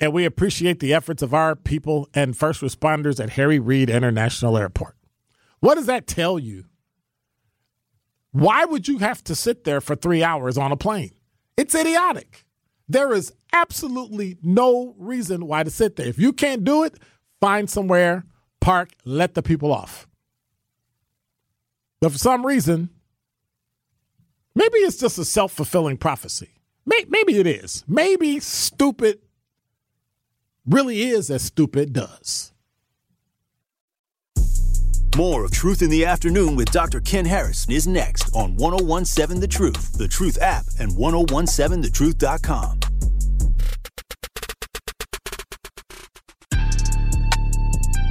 And 0.00 0.12
we 0.12 0.24
appreciate 0.24 0.80
the 0.80 0.92
efforts 0.94 1.22
of 1.22 1.34
our 1.34 1.56
people 1.56 2.08
and 2.14 2.36
first 2.36 2.60
responders 2.60 3.22
at 3.22 3.30
Harry 3.30 3.58
Reid 3.58 3.90
International 3.90 4.56
Airport. 4.58 4.96
What 5.60 5.76
does 5.76 5.86
that 5.86 6.06
tell 6.06 6.38
you? 6.38 6.64
Why 8.32 8.66
would 8.66 8.86
you 8.86 8.98
have 8.98 9.24
to 9.24 9.34
sit 9.34 9.64
there 9.64 9.80
for 9.80 9.96
three 9.96 10.22
hours 10.22 10.58
on 10.58 10.70
a 10.70 10.76
plane? 10.76 11.12
It's 11.56 11.74
idiotic. 11.74 12.44
There 12.88 13.12
is 13.12 13.32
absolutely 13.52 14.36
no 14.42 14.94
reason 14.98 15.46
why 15.46 15.64
to 15.64 15.70
sit 15.70 15.96
there. 15.96 16.06
If 16.06 16.18
you 16.18 16.32
can't 16.32 16.62
do 16.62 16.84
it, 16.84 16.98
find 17.40 17.68
somewhere, 17.68 18.26
park, 18.60 18.90
let 19.04 19.34
the 19.34 19.42
people 19.42 19.72
off. 19.72 20.06
But 22.00 22.12
for 22.12 22.18
some 22.18 22.44
reason, 22.44 22.90
maybe 24.54 24.78
it's 24.78 24.98
just 24.98 25.18
a 25.18 25.24
self 25.24 25.52
fulfilling 25.52 25.96
prophecy. 25.96 26.50
Maybe 26.84 27.38
it 27.38 27.46
is. 27.46 27.84
Maybe 27.88 28.38
stupid 28.40 29.20
really 30.66 31.02
is 31.02 31.30
as 31.30 31.42
stupid 31.42 31.92
does. 31.92 32.52
More 35.16 35.44
of 35.46 35.50
Truth 35.50 35.80
in 35.80 35.88
the 35.88 36.04
Afternoon 36.04 36.56
with 36.56 36.70
Dr. 36.70 37.00
Ken 37.00 37.24
Harris 37.24 37.66
is 37.70 37.86
next 37.86 38.34
on 38.34 38.54
1017 38.56 39.40
The 39.40 39.48
Truth, 39.48 39.94
The 39.96 40.06
Truth 40.06 40.38
app, 40.42 40.66
and 40.78 40.92
1017thetruth.com. 40.92 42.80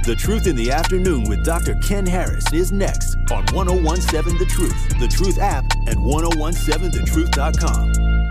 The 0.06 0.14
Truth 0.14 0.46
in 0.46 0.54
the 0.54 0.70
Afternoon 0.70 1.24
with 1.24 1.44
Dr. 1.44 1.74
Ken 1.82 2.06
Harris 2.06 2.44
is 2.52 2.70
next 2.70 3.16
on 3.32 3.44
1017 3.52 4.38
The 4.38 4.46
Truth, 4.46 5.00
The 5.00 5.08
Truth 5.08 5.40
app, 5.40 5.64
and 5.88 5.96
1017thetruth.com. 5.96 8.25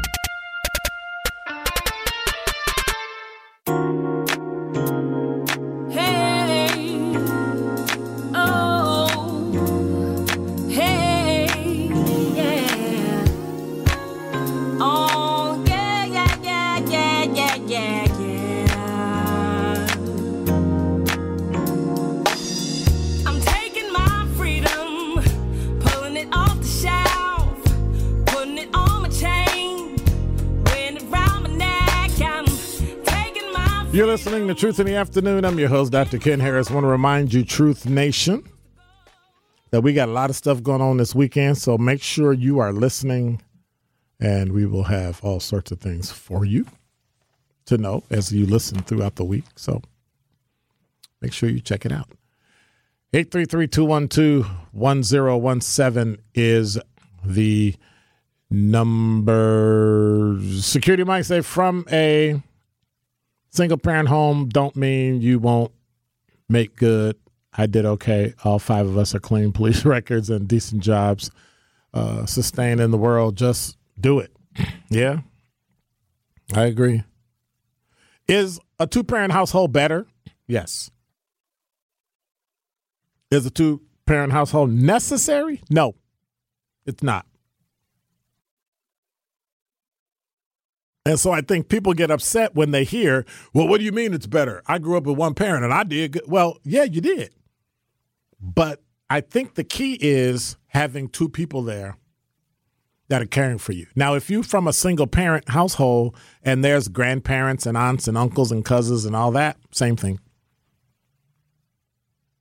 Truth 34.56 34.80
in 34.80 34.86
the 34.86 34.96
Afternoon. 34.96 35.44
I'm 35.44 35.60
your 35.60 35.68
host, 35.68 35.92
Dr. 35.92 36.18
Ken 36.18 36.40
Harris. 36.40 36.72
I 36.72 36.74
want 36.76 36.86
to 36.86 36.90
remind 36.90 37.34
you, 37.34 37.44
Truth 37.44 37.88
Nation, 37.88 38.42
that 39.72 39.82
we 39.82 39.92
got 39.92 40.08
a 40.08 40.14
lot 40.14 40.30
of 40.30 40.38
stuff 40.38 40.64
going 40.64 40.82
on 40.82 40.96
this 40.96 41.14
weekend. 41.14 41.58
So 41.58 41.78
make 41.78 42.02
sure 42.02 42.32
you 42.32 42.60
are 42.60 42.72
listening, 42.72 43.42
and 44.18 44.54
we 44.54 44.66
will 44.66 44.86
have 44.86 45.22
all 45.26 45.42
sorts 45.42 45.72
of 45.72 45.82
things 45.82 46.10
for 46.10 46.46
you 46.46 46.66
to 47.66 47.78
know 47.78 48.04
as 48.10 48.32
you 48.32 48.46
listen 48.46 48.82
throughout 48.82 49.16
the 49.16 49.26
week. 49.26 49.44
So 49.58 49.82
make 51.22 51.34
sure 51.34 51.50
you 51.50 51.60
check 51.60 51.86
it 51.86 51.92
out. 51.92 52.08
833 53.14 53.68
212 53.68 54.50
1017 54.72 56.18
is 56.34 56.80
the 57.26 57.76
number. 58.50 60.40
Security 60.62 61.04
Mike 61.04 61.26
say 61.26 61.42
from 61.42 61.86
a 61.92 62.42
single 63.56 63.78
parent 63.78 64.10
home 64.10 64.50
don't 64.50 64.76
mean 64.76 65.22
you 65.22 65.40
won't 65.40 65.72
make 66.50 66.76
good 66.76 67.16
I 67.58 67.66
did 67.68 67.86
okay. 67.86 68.34
All 68.44 68.60
five 68.60 68.86
of 68.86 68.98
us 68.98 69.16
are 69.16 69.20
clean 69.20 69.52
police 69.54 69.86
records 69.86 70.30
and 70.30 70.48
decent 70.48 70.82
jobs 70.84 71.32
uh, 71.94 72.26
sustained 72.26 72.82
in 72.82 72.92
the 72.92 72.98
world. 72.98 73.38
Just 73.38 73.78
do 74.00 74.20
it. 74.20 74.32
Yeah, 74.88 75.22
I 76.54 76.66
agree. 76.66 77.04
Is 78.28 78.60
a 78.80 78.86
two 78.86 79.04
parent 79.04 79.34
household 79.34 79.74
better? 79.74 80.06
Yes. 80.48 80.92
Is 83.32 83.48
a 83.48 83.50
two 83.50 83.82
parent 84.06 84.32
household 84.32 84.70
necessary? 84.70 85.64
No, 85.72 85.96
it's 86.86 87.02
not. 87.02 87.26
And 91.06 91.20
so 91.20 91.32
I 91.32 91.42
think 91.42 91.70
people 91.70 91.94
get 91.94 92.10
upset 92.10 92.56
when 92.56 92.72
they 92.72 92.84
hear, 92.84 93.26
well, 93.54 93.68
what 93.68 93.78
do 93.78 93.86
you 93.86 93.92
mean 93.92 94.14
it's 94.14 94.26
better? 94.26 94.64
I 94.66 94.80
grew 94.80 94.98
up 94.98 95.04
with 95.04 95.18
one 95.18 95.36
parent 95.36 95.64
and 95.64 95.74
I 95.74 95.84
did 95.84 96.14
good. 96.14 96.24
Well, 96.28 96.58
yeah, 96.64 96.84
you 96.84 97.00
did. 97.00 97.34
But 98.42 98.82
I 99.10 99.22
think 99.22 99.54
the 99.54 99.64
key 99.64 100.00
is 100.02 100.58
having 100.68 101.08
two 101.10 101.30
people 101.30 101.62
there 101.62 101.98
that 103.08 103.22
are 103.22 103.28
caring 103.28 103.60
for 103.60 103.72
you. 103.72 103.86
Now, 103.96 104.16
if 104.16 104.32
you're 104.32 104.42
from 104.42 104.68
a 104.68 104.74
single 104.74 105.06
parent 105.06 105.50
household 105.50 106.18
and 106.42 106.64
there's 106.64 106.88
grandparents 106.88 107.68
and 107.68 107.78
aunts 107.78 108.08
and 108.08 108.18
uncles 108.18 108.52
and 108.52 108.66
cousins 108.66 109.06
and 109.06 109.16
all 109.16 109.32
that, 109.32 109.58
same 109.72 109.96
thing. 109.96 110.20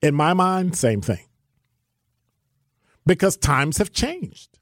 In 0.01 0.15
my 0.15 0.33
mind, 0.33 0.77
same 0.77 1.03
thing. 1.03 1.27
Because 3.07 3.37
times 3.37 3.77
have 3.77 3.93
changed. 3.93 4.54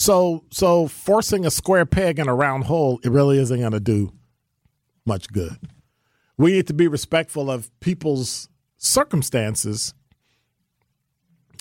So 0.00 0.44
so 0.50 0.88
forcing 0.88 1.44
a 1.44 1.50
square 1.50 1.84
peg 1.84 2.18
in 2.18 2.26
a 2.26 2.34
round 2.34 2.64
hole, 2.64 2.98
it 3.04 3.10
really 3.10 3.38
isn't 3.38 3.60
going 3.60 3.72
to 3.72 3.80
do 3.80 4.14
much 5.04 5.30
good. 5.30 5.58
We 6.38 6.52
need 6.52 6.66
to 6.68 6.72
be 6.72 6.88
respectful 6.88 7.50
of 7.50 7.70
people's 7.80 8.48
circumstances 8.78 9.92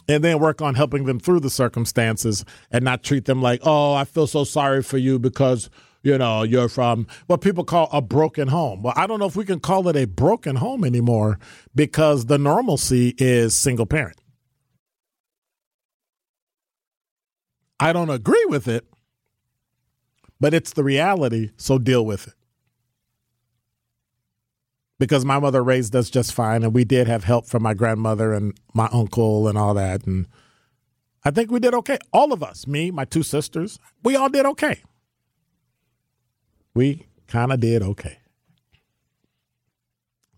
and 0.08 0.24
then 0.24 0.40
work 0.40 0.62
on 0.62 0.76
helping 0.76 1.04
them 1.04 1.20
through 1.20 1.42
the 1.42 1.50
circumstances 1.50 2.46
and 2.72 2.86
not 2.86 3.04
treat 3.04 3.26
them 3.26 3.42
like, 3.42 3.60
"Oh, 3.64 3.94
I 3.94 4.06
feel 4.06 4.26
so 4.26 4.46
sorry 4.46 4.84
for 4.84 4.98
you 4.98 5.20
because 5.20 5.70
you 6.02 6.18
know, 6.18 6.44
you're 6.44 6.70
from 6.70 7.08
what 7.28 7.42
people 7.42 7.66
call 7.66 7.90
a 7.92 8.02
broken 8.02 8.48
home. 8.48 8.82
Well, 8.84 8.94
I 8.96 9.06
don't 9.06 9.20
know 9.20 9.26
if 9.26 9.36
we 9.36 9.44
can 9.44 9.60
call 9.60 9.90
it 9.90 9.98
a 9.98 10.06
broken 10.06 10.56
home 10.56 10.86
anymore 10.86 11.40
because 11.76 12.28
the 12.28 12.38
normalcy 12.38 13.16
is 13.18 13.54
single 13.54 13.86
parent. 13.86 14.19
I 17.80 17.94
don't 17.94 18.10
agree 18.10 18.46
with 18.50 18.68
it, 18.68 18.86
but 20.40 20.54
it's 20.54 20.74
the 20.74 20.84
reality, 20.84 21.52
so 21.58 21.78
deal 21.78 22.06
with 22.06 22.28
it. 22.28 22.34
Because 24.98 25.24
my 25.24 25.40
mother 25.40 25.64
raised 25.64 25.96
us 25.96 26.10
just 26.10 26.34
fine, 26.34 26.64
and 26.64 26.74
we 26.74 26.84
did 26.84 27.08
have 27.08 27.24
help 27.24 27.46
from 27.46 27.64
my 27.64 27.74
grandmother 27.74 28.34
and 28.34 28.54
my 28.74 28.90
uncle 28.92 29.48
and 29.48 29.58
all 29.58 29.74
that. 29.76 30.06
And 30.06 30.28
I 31.24 31.32
think 31.32 31.52
we 31.52 31.60
did 31.60 31.74
okay. 31.74 31.98
All 32.12 32.34
of 32.34 32.44
us, 32.44 32.68
me, 32.68 32.92
my 32.92 33.06
two 33.06 33.24
sisters, 33.24 33.80
we 34.04 34.18
all 34.18 34.30
did 34.30 34.46
okay. 34.46 34.82
We 36.74 37.08
kind 37.28 37.54
of 37.54 37.62
did 37.62 37.82
okay. 37.82 38.20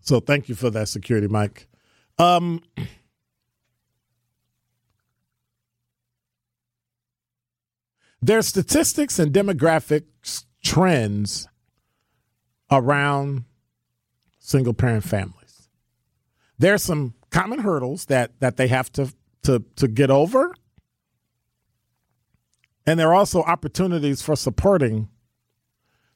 So 0.00 0.20
thank 0.20 0.48
you 0.48 0.54
for 0.54 0.70
that 0.70 0.88
security, 0.88 1.28
Mike. 1.28 1.66
Um, 2.18 2.62
There's 8.22 8.46
statistics 8.46 9.18
and 9.18 9.32
demographics 9.32 10.44
trends 10.62 11.48
around 12.70 13.44
single 14.38 14.74
parent 14.74 15.02
families. 15.02 15.68
There's 16.56 16.82
some 16.82 17.14
common 17.30 17.58
hurdles 17.60 18.06
that 18.06 18.38
that 18.38 18.56
they 18.56 18.68
have 18.68 18.92
to 18.92 19.12
to 19.42 19.64
to 19.76 19.88
get 19.88 20.10
over. 20.10 20.54
And 22.86 22.98
there 22.98 23.08
are 23.08 23.14
also 23.14 23.42
opportunities 23.42 24.22
for 24.22 24.36
supporting 24.36 25.08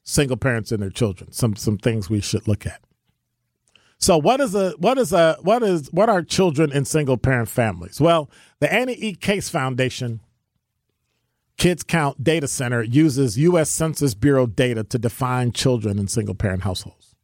single 0.05 0.37
parents 0.37 0.71
and 0.71 0.81
their 0.81 0.91
children. 0.91 1.33
Some 1.33 1.57
some 1.57 1.77
things 1.77 2.09
we 2.09 2.21
should 2.21 2.47
look 2.47 2.67
at. 2.67 2.81
So 3.99 4.17
what 4.17 4.41
is 4.41 4.55
a 4.55 4.71
what 4.79 4.99
is 4.99 5.13
a 5.13 5.39
what 5.43 5.65
is 5.65 5.93
what 5.93 6.09
are 6.09 6.23
children 6.23 6.71
in 6.71 6.85
single 6.85 7.17
parent 7.17 7.49
families? 7.49 8.01
Well, 8.01 8.31
the 8.61 8.73
Annie 8.73 8.95
E. 8.95 9.15
Casey 9.15 9.51
Foundation 9.51 10.21
Kids 11.57 11.83
Count 11.83 12.23
Data 12.23 12.47
Center 12.47 12.83
uses 12.83 13.39
U.S. 13.39 13.71
Census 13.71 14.15
Bureau 14.15 14.47
data 14.47 14.85
to 14.85 14.99
define 14.99 15.53
children 15.53 15.99
in 15.99 16.07
single 16.07 16.35
parent 16.35 16.63
households. 16.63 17.15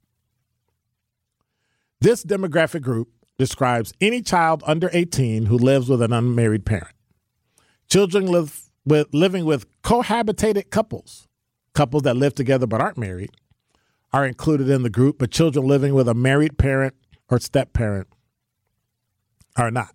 This 2.01 2.25
demographic 2.25 2.83
group 2.83 3.09
describes 3.39 3.93
any 4.01 4.23
child 4.23 4.63
under 4.67 4.89
18 4.93 5.47
who 5.47 5.59
lives 5.59 5.89
with 5.89 6.01
an 6.01 6.13
unmarried 6.13 6.65
parent. 6.65 6.95
Children 7.89 8.27
live 8.27 8.71
with, 8.85 9.09
living 9.13 9.45
with 9.45 9.67
cohabitated 9.83 10.71
couples, 10.71 11.29
couples 11.75 12.03
that 12.05 12.17
live 12.17 12.35
together 12.35 12.67
but 12.67 12.81
aren't 12.81 12.99
married, 12.99 13.31
are 14.13 14.27
included 14.27 14.69
in 14.69 14.83
the 14.83 14.91
group, 14.91 15.19
but 15.19 15.31
children 15.31 15.67
living 15.67 15.95
with 15.95 16.09
a 16.09 16.15
married 16.15 16.59
parent 16.59 16.95
or 17.31 17.39
step 17.39 17.73
parent 17.73 18.09
are 19.57 19.71
not. 19.71 19.95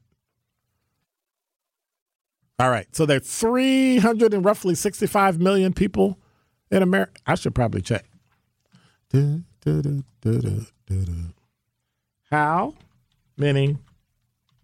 All 2.59 2.69
right. 2.69 2.87
So 2.95 3.05
there 3.05 3.17
are 3.17 3.21
300 3.21 4.33
and 4.33 4.43
roughly 4.43 4.75
65 4.75 5.39
million 5.39 5.73
people 5.73 6.17
in 6.71 6.81
America. 6.81 7.21
I 7.25 7.35
should 7.35 7.53
probably 7.53 7.81
check. 7.81 8.05
How 12.31 12.73
many 13.37 13.77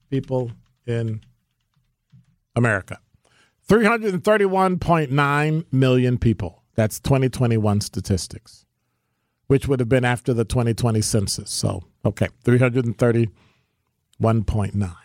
people 0.09 0.51
in 0.85 1.21
America? 2.55 2.99
331.9 3.69 5.65
million 5.71 6.17
people. 6.17 6.63
That's 6.75 6.99
2021 6.99 7.81
statistics, 7.81 8.65
which 9.47 9.67
would 9.67 9.79
have 9.79 9.89
been 9.89 10.03
after 10.03 10.33
the 10.33 10.43
2020 10.43 11.01
census. 11.01 11.51
So, 11.51 11.83
okay, 12.03 12.29
331.9. 12.43 14.95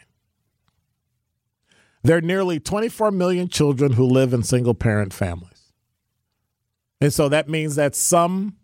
There 2.03 2.17
are 2.17 2.23
nearly 2.23 2.61
24 2.61 3.11
million 3.11 3.49
children 3.49 3.93
who 3.93 4.05
live 4.05 4.33
in 4.33 4.43
single 4.43 4.75
parent 4.75 5.13
families. 5.13 5.73
And 7.01 7.13
so 7.13 7.29
that 7.29 7.49
means 7.49 7.77
that 7.77 7.95
some 7.95 8.57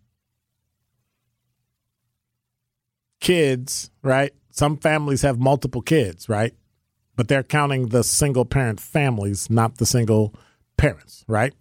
kids, 3.20 3.90
right? 4.02 4.32
Some 4.50 4.76
families 4.76 5.22
have 5.22 5.38
multiple 5.38 5.82
kids, 5.82 6.28
right? 6.28 6.54
But 7.16 7.28
they're 7.28 7.42
counting 7.42 7.88
the 7.88 8.04
single 8.04 8.44
parent 8.44 8.80
families, 8.80 9.48
not 9.48 9.78
the 9.78 9.86
single 9.86 10.34
parents, 10.76 11.24
right? 11.26 11.54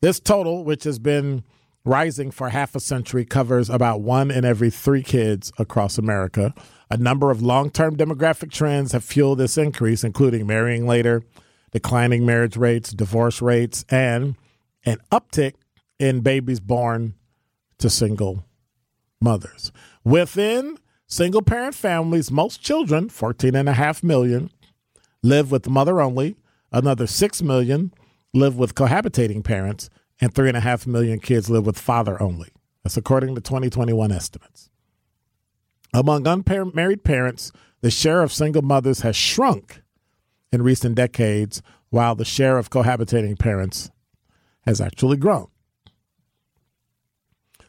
This 0.00 0.20
total, 0.20 0.64
which 0.64 0.84
has 0.84 0.98
been 0.98 1.42
rising 1.84 2.30
for 2.30 2.50
half 2.50 2.74
a 2.74 2.80
century, 2.80 3.24
covers 3.24 3.68
about 3.68 4.00
one 4.00 4.30
in 4.30 4.44
every 4.44 4.70
three 4.70 5.02
kids 5.02 5.52
across 5.58 5.98
America. 5.98 6.54
A 6.90 6.96
number 6.96 7.30
of 7.30 7.42
long 7.42 7.70
term 7.70 7.96
demographic 7.96 8.50
trends 8.50 8.92
have 8.92 9.04
fueled 9.04 9.38
this 9.38 9.58
increase, 9.58 10.04
including 10.04 10.46
marrying 10.46 10.86
later, 10.86 11.22
declining 11.70 12.24
marriage 12.24 12.56
rates, 12.56 12.92
divorce 12.92 13.42
rates, 13.42 13.84
and 13.90 14.36
an 14.84 14.98
uptick 15.12 15.54
in 15.98 16.20
babies 16.20 16.60
born 16.60 17.14
to 17.78 17.90
single 17.90 18.44
mothers. 19.20 19.72
Within 20.04 20.78
single 21.06 21.42
parent 21.42 21.74
families, 21.74 22.30
most 22.30 22.62
children, 22.62 23.08
14.5 23.08 24.02
million, 24.02 24.50
live 25.22 25.50
with 25.50 25.68
mother 25.68 26.00
only, 26.00 26.36
another 26.72 27.06
6 27.06 27.42
million 27.42 27.92
live 28.34 28.56
with 28.56 28.74
cohabitating 28.74 29.42
parents, 29.42 29.90
and 30.20 30.34
3.5 30.34 30.86
million 30.86 31.18
kids 31.18 31.48
live 31.48 31.64
with 31.66 31.78
father 31.78 32.20
only. 32.22 32.50
That's 32.82 32.96
according 32.96 33.34
to 33.34 33.40
2021 33.40 34.12
estimates. 34.12 34.70
Among 35.94 36.26
unmarried 36.26 37.04
parents, 37.04 37.52
the 37.80 37.90
share 37.90 38.22
of 38.22 38.32
single 38.32 38.62
mothers 38.62 39.00
has 39.00 39.16
shrunk 39.16 39.82
in 40.52 40.62
recent 40.62 40.94
decades, 40.94 41.62
while 41.90 42.14
the 42.14 42.24
share 42.24 42.58
of 42.58 42.70
cohabitating 42.70 43.38
parents 43.38 43.90
has 44.66 44.80
actually 44.80 45.16
grown. 45.16 45.48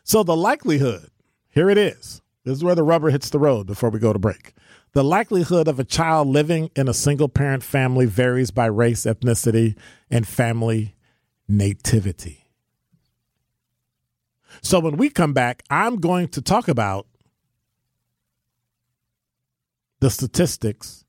So 0.04 0.24
the 0.24 0.36
likelihood, 0.36 1.10
here 1.50 1.70
it 1.70 1.78
is. 1.78 2.22
This 2.44 2.58
is 2.58 2.64
where 2.64 2.76
the 2.76 2.84
rubber 2.84 3.10
hits 3.10 3.30
the 3.30 3.40
road 3.40 3.68
before 3.68 3.90
we 3.90 4.00
go 4.00 4.12
to 4.12 4.20
break. 4.20 4.54
The 4.94 5.04
likelihood 5.04 5.68
of 5.68 5.80
a 5.80 5.84
child 5.84 6.28
living 6.28 6.72
in 6.76 6.88
a 6.88 6.94
single 6.94 7.30
parent 7.30 7.64
family 7.64 8.06
varies 8.06 8.50
by 8.50 8.66
race, 8.66 9.04
ethnicity, 9.04 9.78
and 10.10 10.28
family 10.28 10.96
nativity. 11.48 12.50
So 14.62 14.80
when 14.80 14.98
we 14.98 15.10
come 15.10 15.34
back, 15.34 15.64
I'm 15.70 15.98
going 15.98 16.30
to 16.30 16.42
talk 16.42 16.68
about 16.68 17.08
the 20.00 20.10
statistics 20.10 21.06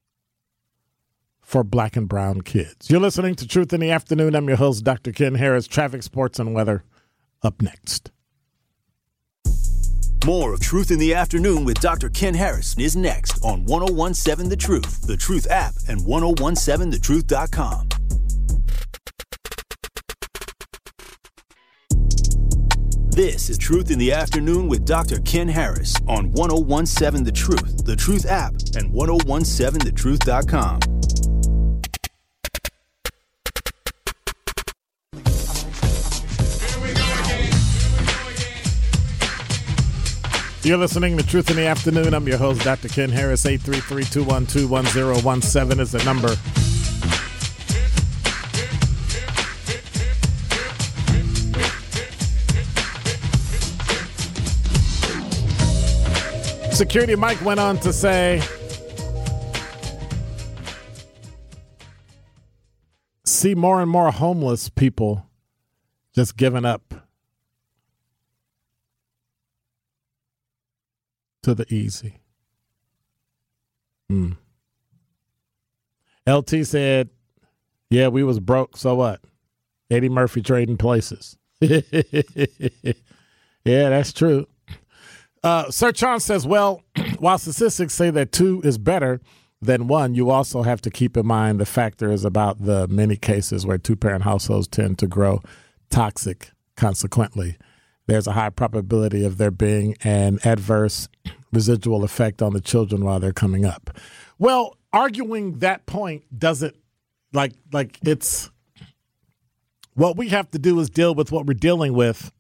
for 1.41 1.65
black 1.65 1.97
and 1.97 2.09
brown 2.09 2.43
kids. 2.43 2.91
You're 2.91 3.01
listening 3.01 3.35
to 3.37 3.47
Truth 3.47 3.73
in 3.73 3.81
the 3.81 3.91
Afternoon. 3.91 4.35
I'm 4.35 4.49
your 4.49 4.57
host, 4.57 4.85
Dr. 4.85 5.13
Ken 5.13 5.35
Harris. 5.35 5.67
Traffic, 5.67 6.03
sports, 6.03 6.39
and 6.39 6.55
weather 6.55 6.85
up 7.43 7.63
next. 7.63 8.11
More 10.27 10.53
of 10.53 10.61
Truth 10.61 10.91
in 10.91 10.99
the 10.99 11.15
Afternoon 11.15 11.65
with 11.65 11.81
Dr. 11.81 12.11
Ken 12.11 12.35
Harris 12.35 12.77
is 12.79 12.95
next 12.95 13.43
on 13.43 13.65
1017 13.65 14.51
The 14.51 14.57
Truth, 14.57 15.07
The 15.07 15.17
Truth 15.17 15.47
app, 15.51 15.75
and 15.89 16.01
1017thetruth.com. 16.01 18.00
This 23.11 23.51
is 23.51 23.59
Truth 23.59 23.91
in 23.91 23.99
the 23.99 24.13
Afternoon 24.13 24.69
with 24.69 24.87
Dr. 24.87 25.19
Ken 25.21 25.49
Harris 25.49 25.97
on 26.07 26.31
1017 26.31 27.25
The 27.25 27.33
Truth, 27.33 27.85
The 27.85 27.97
Truth 27.97 28.27
app, 28.27 28.53
and 28.77 28.95
1017thetruth.com. 28.95 30.79
You're 40.63 40.79
listening 40.79 41.17
to 41.17 41.27
Truth 41.27 41.51
in 41.51 41.57
the 41.57 41.67
Afternoon. 41.67 42.15
I'm 42.15 42.29
your 42.29 42.39
host, 42.39 42.63
Dr. 42.63 42.89
Ken 42.89 43.11
Harris. 43.11 43.45
833-212-1017 43.45 45.81
is 45.81 45.91
the 45.91 46.05
number. 46.05 46.37
Security 56.73 57.15
Mike 57.15 57.41
went 57.43 57.61
on 57.61 57.79
to 57.81 57.93
say, 57.93 58.43
see 63.25 63.55
more 63.55 63.81
and 63.81 63.91
more 63.91 64.11
homeless 64.11 64.69
people 64.69 65.27
just 66.15 66.37
giving 66.37 66.65
up 66.65 66.95
to 71.43 71.55
the 71.55 71.73
easy. 71.73 72.19
Hmm. 74.09 74.33
LT 76.27 76.67
said, 76.67 77.11
"Yeah, 77.89 78.09
we 78.09 78.23
was 78.23 78.41
broke. 78.41 78.77
So 78.77 78.97
what? 78.97 79.21
Eddie 79.91 80.09
Murphy 80.09 80.43
trading 80.43 80.77
places. 80.77 81.39
yeah, 81.61 81.83
that's 83.65 84.13
true." 84.13 84.47
Uh, 85.43 85.71
Sir 85.71 85.93
Chon 85.93 86.21
says, 86.21 86.47
"Well, 86.47 86.83
while 87.19 87.39
statistics 87.39 87.95
say 87.95 88.11
that 88.11 88.33
two 88.33 88.61
is 88.63 88.79
better 88.79 89.21
than 89.63 89.89
one, 89.89 90.15
you 90.15 90.31
also 90.31 90.63
have 90.63 90.81
to 90.83 90.91
keep 90.91 91.17
in 91.17 91.27
mind 91.27 91.61
the 91.61 91.67
factor 91.67 92.11
is 92.11 92.25
about 92.25 92.65
the 92.65 92.89
many 92.89 93.17
cases 93.17 93.67
where 93.67 93.79
two-parent 93.79 94.25
households 94.25 94.69
tend 94.69 94.99
to 94.99 95.07
grow 95.07 95.43
toxic. 95.91 96.51
Consequently." 96.77 97.57
there's 98.11 98.27
a 98.27 98.33
high 98.33 98.51
probability 98.51 99.25
of 99.25 99.39
there 99.39 99.53
being 99.53 99.97
an 100.03 100.41
adverse 100.45 101.09
residual 101.53 102.05
effect 102.05 102.43
on 102.43 102.53
the 102.53 102.61
children 102.61 103.05
while 103.05 103.21
they're 103.21 103.33
coming 103.33 103.65
up. 103.65 103.91
Well, 104.39 104.77
arguing 104.93 105.61
that 105.61 105.87
point 105.87 106.25
doesn't 106.37 106.77
like 107.33 107.53
like 107.73 107.99
it's 108.05 108.51
what 109.95 110.17
we 110.17 110.29
have 110.29 110.51
to 110.51 110.59
do 110.59 110.79
is 110.81 110.91
deal 110.91 111.15
with 111.15 111.31
what 111.31 111.47
we're 111.47 111.55
dealing 111.55 111.93
with, 111.93 112.33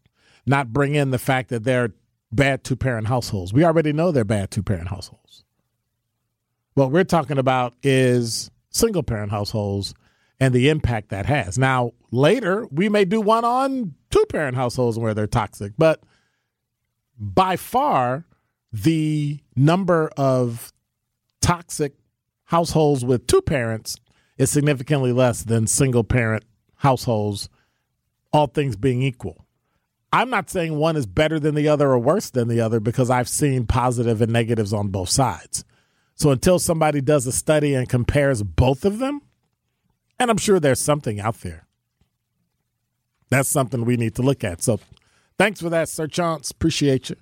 not 0.46 0.72
bring 0.72 0.94
in 0.94 1.10
the 1.10 1.18
fact 1.18 1.50
that 1.50 1.62
they're 1.62 1.92
bad 2.32 2.64
two 2.64 2.76
parent 2.76 3.08
households. 3.08 3.52
We 3.52 3.64
already 3.64 3.92
know 3.92 4.12
they're 4.12 4.24
bad 4.24 4.50
two 4.50 4.62
parent 4.62 4.88
households. 4.88 5.44
What 6.74 6.92
we're 6.92 7.04
talking 7.04 7.38
about 7.38 7.74
is 7.82 8.50
single 8.70 9.02
parent 9.02 9.30
households 9.30 9.94
and 10.38 10.54
the 10.54 10.68
impact 10.68 11.10
that 11.10 11.26
has. 11.26 11.58
Now, 11.58 11.92
later, 12.10 12.66
we 12.70 12.88
may 12.88 13.04
do 13.04 13.20
one 13.20 13.44
on 13.44 13.94
two 14.10 14.24
parent 14.28 14.56
households 14.56 14.98
where 14.98 15.12
they're 15.12 15.26
toxic, 15.26 15.72
but 15.76 16.02
by 17.18 17.56
far, 17.56 18.24
the 18.72 19.40
number 19.56 20.10
of 20.16 20.72
toxic 21.42 21.94
households 22.44 23.04
with 23.04 23.26
two 23.26 23.42
parents 23.42 23.96
is 24.38 24.50
significantly 24.50 25.12
less 25.12 25.44
than 25.44 25.66
single 25.66 26.04
parent 26.04 26.44
households, 26.76 27.50
all 28.32 28.46
things 28.46 28.76
being 28.76 29.02
equal. 29.02 29.44
I'm 30.12 30.30
not 30.30 30.50
saying 30.50 30.76
one 30.76 30.96
is 30.96 31.06
better 31.06 31.38
than 31.38 31.54
the 31.54 31.68
other 31.68 31.90
or 31.90 31.98
worse 31.98 32.30
than 32.30 32.48
the 32.48 32.60
other 32.60 32.80
because 32.80 33.10
I've 33.10 33.28
seen 33.28 33.66
positive 33.66 34.20
and 34.20 34.32
negatives 34.32 34.72
on 34.72 34.88
both 34.88 35.08
sides. 35.08 35.64
So 36.14 36.30
until 36.30 36.58
somebody 36.58 37.00
does 37.00 37.26
a 37.26 37.32
study 37.32 37.74
and 37.74 37.88
compares 37.88 38.42
both 38.42 38.84
of 38.84 38.98
them, 38.98 39.22
and 40.18 40.30
I'm 40.30 40.36
sure 40.36 40.60
there's 40.60 40.80
something 40.80 41.20
out 41.20 41.40
there. 41.40 41.66
That's 43.30 43.48
something 43.48 43.84
we 43.84 43.96
need 43.96 44.16
to 44.16 44.22
look 44.22 44.42
at. 44.42 44.62
So 44.62 44.80
thanks 45.38 45.60
for 45.60 45.70
that, 45.70 45.88
Sir 45.88 46.08
Chance. 46.08 46.50
Appreciate 46.50 47.10
you. 47.10 47.16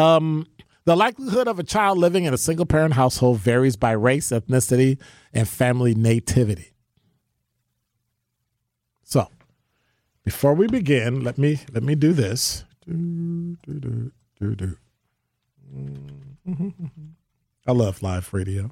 Um, 0.00 0.46
the 0.84 0.96
likelihood 0.96 1.46
of 1.46 1.58
a 1.58 1.64
child 1.64 1.98
living 1.98 2.24
in 2.24 2.32
a 2.32 2.38
single 2.38 2.66
parent 2.66 2.94
household 2.94 3.38
varies 3.38 3.76
by 3.76 3.92
race, 3.92 4.30
ethnicity, 4.30 4.98
and 5.32 5.48
family 5.48 5.94
nativity. 5.94 6.72
So, 9.04 9.28
before 10.24 10.54
we 10.54 10.66
begin, 10.66 11.22
let 11.22 11.38
me 11.38 11.60
let 11.72 11.82
me 11.82 11.94
do 11.94 12.12
this. 12.12 12.64
I 17.66 17.72
love 17.72 18.02
live 18.02 18.32
radio. 18.32 18.70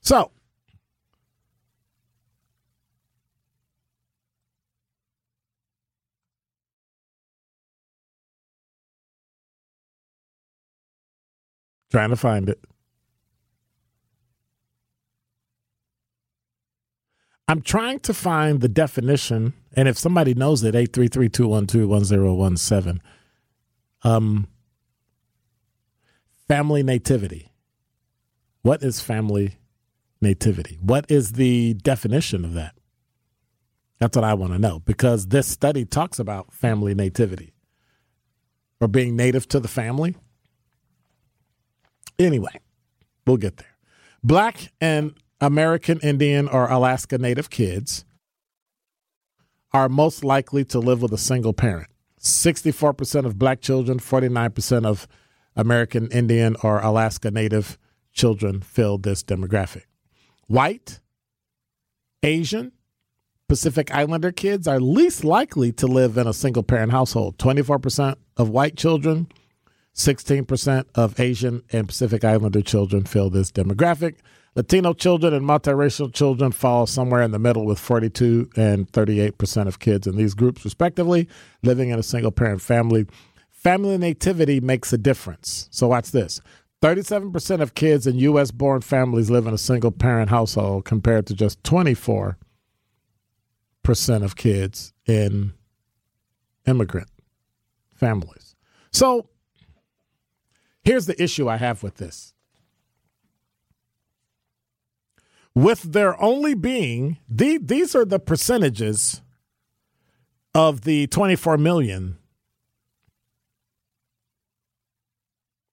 So, 0.00 0.30
trying 11.90 12.10
to 12.10 12.16
find 12.16 12.48
it. 12.48 12.60
I'm 17.46 17.60
trying 17.60 17.98
to 18.00 18.12
find 18.14 18.60
the 18.60 18.68
definition, 18.68 19.52
and 19.76 19.88
if 19.88 19.98
somebody 19.98 20.34
knows 20.34 20.64
it, 20.64 20.74
833-212-1017. 20.74 22.98
Um, 24.02 24.48
family 26.48 26.82
nativity. 26.82 27.52
What 28.62 28.82
is 28.82 29.00
family 29.00 29.58
nativity? 30.20 30.78
What 30.80 31.08
is 31.10 31.32
the 31.32 31.74
definition 31.74 32.44
of 32.44 32.54
that? 32.54 32.74
That's 33.98 34.16
what 34.16 34.24
I 34.24 34.34
want 34.34 34.52
to 34.52 34.58
know 34.58 34.80
because 34.80 35.28
this 35.28 35.46
study 35.46 35.84
talks 35.84 36.18
about 36.18 36.52
family 36.52 36.94
nativity 36.94 37.54
or 38.80 38.88
being 38.88 39.14
native 39.16 39.46
to 39.48 39.60
the 39.60 39.68
family. 39.68 40.16
Anyway, 42.18 42.60
we'll 43.26 43.36
get 43.36 43.58
there. 43.58 43.76
Black 44.22 44.72
and 44.80 45.14
American 45.40 45.98
Indian 46.00 46.48
or 46.48 46.70
Alaska 46.70 47.18
Native 47.18 47.50
kids 47.50 48.04
are 49.72 49.88
most 49.88 50.24
likely 50.24 50.64
to 50.66 50.78
live 50.78 51.02
with 51.02 51.12
a 51.12 51.18
single 51.18 51.52
parent. 51.52 51.88
64% 52.20 53.26
of 53.26 53.38
black 53.38 53.60
children, 53.60 53.98
49% 53.98 54.86
of 54.86 55.06
American 55.56 56.08
Indian 56.10 56.56
or 56.62 56.80
Alaska 56.80 57.30
Native 57.30 57.78
children 58.12 58.60
fill 58.60 58.98
this 58.98 59.22
demographic. 59.22 59.84
White, 60.46 61.00
Asian, 62.22 62.72
Pacific 63.48 63.94
Islander 63.94 64.32
kids 64.32 64.66
are 64.66 64.80
least 64.80 65.24
likely 65.24 65.70
to 65.72 65.86
live 65.86 66.16
in 66.16 66.26
a 66.26 66.32
single 66.32 66.62
parent 66.62 66.92
household. 66.92 67.36
24% 67.38 68.16
of 68.36 68.48
white 68.48 68.76
children, 68.76 69.28
16% 69.94 70.86
of 70.94 71.20
Asian 71.20 71.62
and 71.72 71.86
Pacific 71.86 72.24
Islander 72.24 72.62
children 72.62 73.04
fill 73.04 73.28
this 73.28 73.52
demographic. 73.52 74.16
Latino 74.56 74.92
children 74.92 75.34
and 75.34 75.44
multiracial 75.44 76.12
children 76.12 76.52
fall 76.52 76.86
somewhere 76.86 77.22
in 77.22 77.32
the 77.32 77.38
middle 77.38 77.64
with 77.66 77.78
42 77.78 78.50
and 78.56 78.90
38% 78.92 79.66
of 79.66 79.80
kids 79.80 80.06
in 80.06 80.16
these 80.16 80.34
groups, 80.34 80.64
respectively, 80.64 81.28
living 81.62 81.90
in 81.90 81.98
a 81.98 82.04
single 82.04 82.30
parent 82.30 82.62
family. 82.62 83.06
Family 83.50 83.98
nativity 83.98 84.60
makes 84.60 84.92
a 84.92 84.98
difference. 84.98 85.68
So, 85.70 85.88
watch 85.88 86.12
this 86.12 86.40
37% 86.82 87.62
of 87.62 87.74
kids 87.74 88.06
in 88.06 88.18
U.S. 88.18 88.50
born 88.50 88.82
families 88.82 89.30
live 89.30 89.46
in 89.46 89.54
a 89.54 89.58
single 89.58 89.90
parent 89.90 90.28
household 90.28 90.84
compared 90.84 91.26
to 91.28 91.34
just 91.34 91.62
24% 91.62 92.36
of 94.22 94.36
kids 94.36 94.92
in 95.06 95.54
immigrant 96.66 97.08
families. 97.94 98.54
So 98.92 99.30
here's 100.82 101.06
the 101.06 101.20
issue 101.22 101.48
I 101.48 101.56
have 101.56 101.82
with 101.82 101.96
this. 101.96 102.33
With 105.54 105.92
there 105.92 106.20
only 106.20 106.54
being, 106.54 107.18
the, 107.28 107.58
these 107.58 107.94
are 107.94 108.04
the 108.04 108.18
percentages 108.18 109.22
of 110.54 110.82
the 110.82 111.06
24 111.06 111.58
million, 111.58 112.18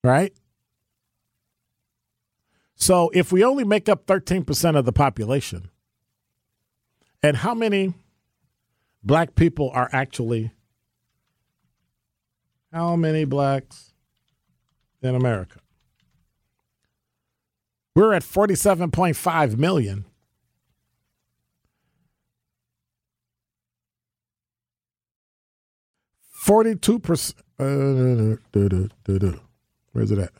right? 0.04 0.32
So 2.76 3.10
if 3.14 3.32
we 3.32 3.44
only 3.44 3.64
make 3.64 3.88
up 3.88 4.06
13% 4.06 4.76
of 4.76 4.84
the 4.84 4.92
population, 4.92 5.70
and 7.22 7.36
how 7.36 7.54
many 7.54 7.94
black 9.02 9.34
people 9.34 9.70
are 9.72 9.88
actually 9.92 10.52
how 12.72 12.96
many 12.96 13.24
blacks 13.24 13.92
in 15.02 15.14
America? 15.14 15.60
We're 17.94 18.14
at 18.14 18.22
47.5 18.22 19.58
million. 19.58 20.06
Forty-two 26.42 26.98
percent. 26.98 27.38
Uh, 27.56 28.34
Where's 29.92 30.10
it 30.10 30.18
at? 30.18 30.32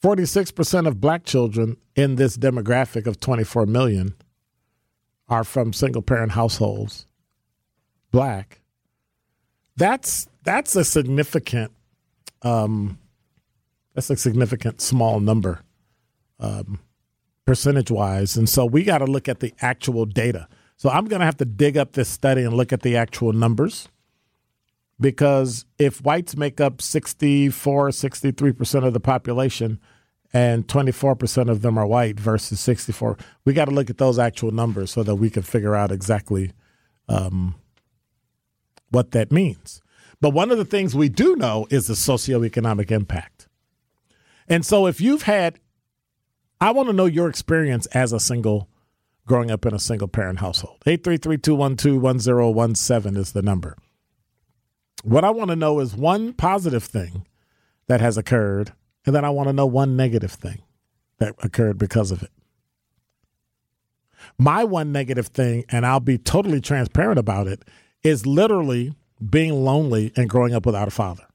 Forty-six 0.00 0.50
percent 0.50 0.86
of 0.88 1.00
black 1.00 1.24
children 1.24 1.76
in 1.94 2.16
this 2.16 2.36
demographic 2.36 3.06
of 3.06 3.20
twenty-four 3.20 3.66
million 3.66 4.14
are 5.28 5.44
from 5.44 5.72
single-parent 5.72 6.32
households. 6.32 7.06
Black. 8.10 8.61
That's 9.76 10.28
that's 10.44 10.76
a 10.76 10.84
significant. 10.84 11.72
Um, 12.42 12.98
that's 13.94 14.10
a 14.10 14.16
significant 14.16 14.80
small 14.80 15.20
number. 15.20 15.60
Um, 16.40 16.80
percentage 17.44 17.90
wise. 17.90 18.36
And 18.36 18.48
so 18.48 18.64
we 18.64 18.84
got 18.84 18.98
to 18.98 19.04
look 19.04 19.28
at 19.28 19.40
the 19.40 19.52
actual 19.60 20.06
data. 20.06 20.48
So 20.76 20.88
I'm 20.88 21.06
going 21.06 21.20
to 21.20 21.26
have 21.26 21.36
to 21.38 21.44
dig 21.44 21.76
up 21.76 21.92
this 21.92 22.08
study 22.08 22.42
and 22.42 22.54
look 22.54 22.72
at 22.72 22.82
the 22.82 22.96
actual 22.96 23.32
numbers 23.32 23.88
because 25.00 25.64
if 25.78 26.02
whites 26.02 26.36
make 26.36 26.60
up 26.60 26.80
64, 26.80 27.90
63% 27.90 28.86
of 28.86 28.92
the 28.92 29.00
population 29.00 29.80
and 30.32 30.66
24% 30.66 31.50
of 31.50 31.62
them 31.62 31.76
are 31.76 31.86
white 31.86 32.18
versus 32.18 32.60
64, 32.60 33.18
we 33.44 33.52
got 33.52 33.66
to 33.66 33.70
look 33.70 33.90
at 33.90 33.98
those 33.98 34.18
actual 34.18 34.50
numbers 34.50 34.90
so 34.90 35.02
that 35.02 35.16
we 35.16 35.28
can 35.28 35.42
figure 35.42 35.74
out 35.74 35.92
exactly 35.92 36.52
um, 37.08 37.54
what 38.92 39.10
that 39.10 39.32
means. 39.32 39.82
But 40.20 40.30
one 40.30 40.50
of 40.50 40.58
the 40.58 40.64
things 40.64 40.94
we 40.94 41.08
do 41.08 41.34
know 41.34 41.66
is 41.70 41.88
the 41.88 41.94
socioeconomic 41.94 42.92
impact. 42.92 43.48
And 44.48 44.64
so 44.64 44.86
if 44.86 45.00
you've 45.00 45.22
had 45.22 45.58
I 46.62 46.70
want 46.70 46.88
to 46.88 46.92
know 46.92 47.06
your 47.06 47.28
experience 47.28 47.86
as 47.86 48.12
a 48.12 48.20
single, 48.20 48.68
growing 49.26 49.50
up 49.50 49.66
in 49.66 49.74
a 49.74 49.80
single 49.80 50.06
parent 50.06 50.38
household. 50.38 50.78
833-212-1017 50.86 53.16
is 53.16 53.32
the 53.32 53.42
number. 53.42 53.76
What 55.02 55.24
I 55.24 55.30
want 55.30 55.50
to 55.50 55.56
know 55.56 55.80
is 55.80 55.96
one 55.96 56.32
positive 56.32 56.84
thing 56.84 57.26
that 57.88 58.00
has 58.00 58.16
occurred, 58.16 58.72
and 59.04 59.12
then 59.12 59.24
I 59.24 59.30
want 59.30 59.48
to 59.48 59.52
know 59.52 59.66
one 59.66 59.96
negative 59.96 60.30
thing 60.30 60.62
that 61.18 61.34
occurred 61.42 61.78
because 61.78 62.12
of 62.12 62.22
it. 62.22 62.30
My 64.38 64.62
one 64.62 64.92
negative 64.92 65.26
thing, 65.26 65.64
and 65.68 65.84
I'll 65.84 65.98
be 65.98 66.16
totally 66.16 66.60
transparent 66.60 67.18
about 67.18 67.48
it, 67.48 67.64
is 68.02 68.26
literally 68.26 68.94
being 69.30 69.64
lonely 69.64 70.12
and 70.16 70.28
growing 70.28 70.54
up 70.54 70.66
without 70.66 70.88
a 70.88 70.92
father. 70.92 71.26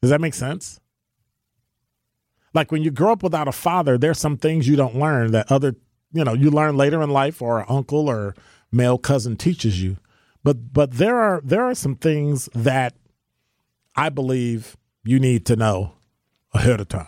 Does 0.00 0.10
that 0.10 0.20
make 0.20 0.34
sense? 0.34 0.80
like 2.54 2.70
when 2.70 2.82
you 2.82 2.90
grow 2.90 3.12
up 3.12 3.22
without 3.22 3.48
a 3.48 3.52
father, 3.52 3.96
there's 3.96 4.18
some 4.18 4.36
things 4.36 4.68
you 4.68 4.76
don't 4.76 4.96
learn 4.96 5.32
that 5.32 5.50
other, 5.50 5.74
you 6.12 6.24
know, 6.24 6.34
you 6.34 6.50
learn 6.50 6.76
later 6.76 7.02
in 7.02 7.10
life 7.10 7.40
or 7.40 7.70
uncle 7.70 8.08
or 8.08 8.34
male 8.70 8.98
cousin 8.98 9.36
teaches 9.36 9.82
you. 9.82 9.96
But 10.44 10.72
but 10.72 10.92
there 10.92 11.16
are 11.16 11.40
there 11.44 11.64
are 11.64 11.74
some 11.74 11.94
things 11.94 12.48
that 12.54 12.94
I 13.94 14.08
believe 14.08 14.76
you 15.04 15.18
need 15.18 15.46
to 15.46 15.56
know 15.56 15.92
ahead 16.52 16.80
of 16.80 16.88
time. 16.88 17.06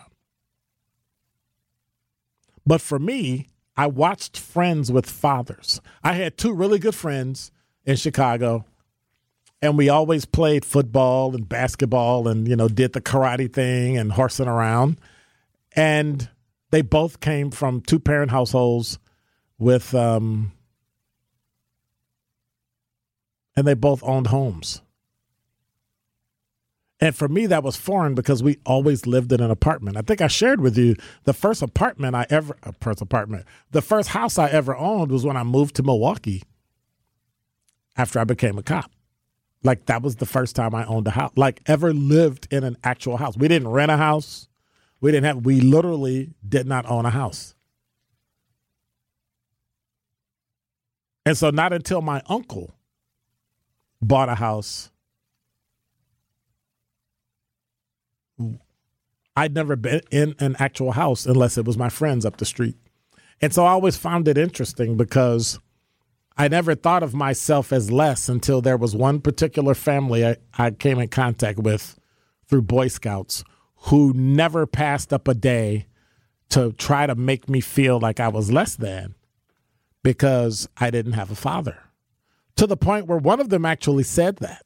But 2.67 2.81
for 2.81 2.99
me, 2.99 3.49
I 3.77 3.89
watched 3.89 4.39
friends 4.39 4.91
with 4.91 5.07
fathers. 5.07 5.81
I 6.03 6.15
had 6.15 6.39
two 6.39 6.53
really 6.53 6.79
good 6.79 6.95
friends 6.95 7.51
in 7.87 7.97
Chicago, 7.97 8.65
and 9.63 9.79
we 9.79 9.89
always 9.89 10.25
played 10.25 10.65
football 10.65 11.35
and 11.35 11.49
basketball 11.49 12.29
and, 12.29 12.47
you 12.47 12.57
know, 12.57 12.69
did 12.69 12.93
the 12.93 13.01
karate 13.01 13.53
thing 13.53 13.97
and 13.97 14.13
horsing 14.13 14.49
around. 14.49 14.99
And 15.75 16.29
they 16.71 16.83
both 16.83 17.21
came 17.21 17.51
from 17.51 17.81
two 17.81 17.99
parent 17.99 18.31
households 18.31 18.99
with 19.59 19.95
um, 19.95 20.53
and 23.57 23.67
they 23.67 23.75
both 23.75 24.03
owned 24.03 24.29
homes. 24.29 24.83
And 27.01 27.15
for 27.15 27.29
me 27.29 27.47
that 27.47 27.63
was 27.63 27.77
foreign 27.77 28.15
because 28.15 28.43
we 28.43 28.59
always 28.65 29.07
lived 29.07 29.33
in 29.33 29.41
an 29.41 29.51
apartment. 29.51 29.97
I 29.97 30.03
think 30.03 30.21
i 30.21 30.27
shared 30.27 30.61
with 30.61 30.77
you 30.79 30.97
the 31.25 31.33
first 31.33 31.61
apartment 31.61 32.15
i 32.15 32.27
ever 32.31 32.57
uh, 32.63 32.73
first 32.81 33.01
apartment 33.01 33.45
the 33.73 33.83
first 33.83 34.11
house 34.11 34.39
i 34.39 34.49
ever 34.49 34.77
owned 34.77 35.11
was 35.11 35.25
when 35.25 35.37
i 35.37 35.43
moved 35.43 35.77
to 35.77 35.83
milwaukee 35.83 36.43
after 37.97 38.19
i 38.19 38.25
became 38.25 38.59
a 38.59 38.63
cop 38.63 38.91
like 39.63 39.87
that 39.87 40.03
was 40.03 40.17
the 40.17 40.27
first 40.27 40.57
time 40.57 40.75
i 40.75 40.85
owned 40.87 41.07
a 41.07 41.11
house 41.11 41.33
like 41.37 41.61
ever 41.67 41.93
lived 41.93 42.47
in 42.51 42.65
an 42.65 42.77
actual 42.85 43.17
house 43.17 43.37
we 43.37 43.49
didn't 43.49 43.69
rent 43.69 43.91
a 43.91 43.97
house 43.97 44.49
we 45.05 45.13
didn't 45.13 45.27
have, 45.27 45.45
we 45.45 45.61
literally 45.61 46.31
did 46.49 46.67
not 46.67 46.87
own 46.87 47.05
a 47.05 47.11
house. 47.11 47.55
And 51.27 51.37
so, 51.37 51.51
not 51.51 51.75
until 51.75 52.01
my 52.01 52.23
uncle 52.27 52.75
bought 54.01 54.31
a 54.31 54.35
house, 54.35 54.91
I'd 59.37 59.55
never 59.55 59.77
been 59.77 60.01
in 60.11 60.35
an 60.39 60.57
actual 60.59 60.93
house 60.93 61.27
unless 61.27 61.59
it 61.59 61.67
was 61.67 61.77
my 61.77 61.91
friends 61.91 62.25
up 62.25 62.39
the 62.39 62.47
street. 62.47 62.77
And 63.43 63.53
so 63.53 63.67
I 63.67 63.73
always 63.73 63.99
found 63.99 64.27
it 64.27 64.39
interesting 64.39 64.97
because 64.97 65.59
I 66.37 66.49
never 66.49 66.75
thought 66.75 67.03
of 67.03 67.15
myself 67.15 67.73
as 67.73 67.93
less 67.93 68.29
until 68.29 68.61
there 68.61 68.77
was 68.77 68.97
one 68.97 69.21
particular 69.21 69.75
family 69.75 70.27
I, 70.27 70.37
I 70.59 70.71
came 70.73 70.99
in 70.99 71.09
contact 71.09 71.59
with 71.59 71.99
through 72.49 72.63
Boy 72.63 72.89
Scouts 72.89 73.45
who 73.77 74.13
never 74.15 74.67
passed 74.67 75.13
up 75.13 75.29
a 75.29 75.35
day 75.35 75.87
to 76.51 76.73
try 76.73 77.07
to 77.07 77.15
make 77.15 77.49
me 77.49 77.61
feel 77.61 78.01
like 78.01 78.21
I 78.21 78.29
was 78.29 78.51
less 78.51 78.77
than 78.77 79.15
because 80.03 80.69
I 80.77 80.91
didn't 80.91 81.13
have 81.13 81.31
a 81.31 81.37
father. 81.37 81.79
To 82.57 82.67
the 82.67 82.77
point 82.77 83.07
where 83.07 83.19
one 83.19 83.41
of 83.41 83.49
them 83.49 83.65
actually 83.65 84.05
said 84.05 84.37
that. 84.37 84.65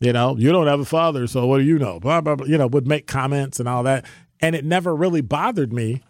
You 0.00 0.12
know, 0.12 0.36
you 0.36 0.52
don't 0.52 0.66
have 0.66 0.80
a 0.80 0.84
father, 0.84 1.26
so 1.26 1.46
what 1.46 1.58
do 1.58 1.64
you 1.64 1.78
know? 1.78 1.98
Blah, 2.00 2.20
blah, 2.20 2.36
blah. 2.36 2.46
You 2.46 2.58
know, 2.58 2.66
would 2.66 2.86
make 2.86 3.06
comments 3.06 3.58
and 3.58 3.68
all 3.68 3.82
that. 3.84 4.04
And 4.40 4.54
it 4.54 4.64
never 4.64 4.94
really 4.94 5.22
bothered 5.22 5.72
me 5.72 6.02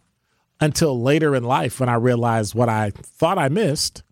until 0.60 1.00
later 1.00 1.34
in 1.34 1.44
life 1.44 1.80
when 1.80 1.88
I 1.88 1.94
realized 1.94 2.54
what 2.54 2.68
I 2.68 2.90
thought 2.90 3.38
I 3.38 3.48
missed. 3.48 4.02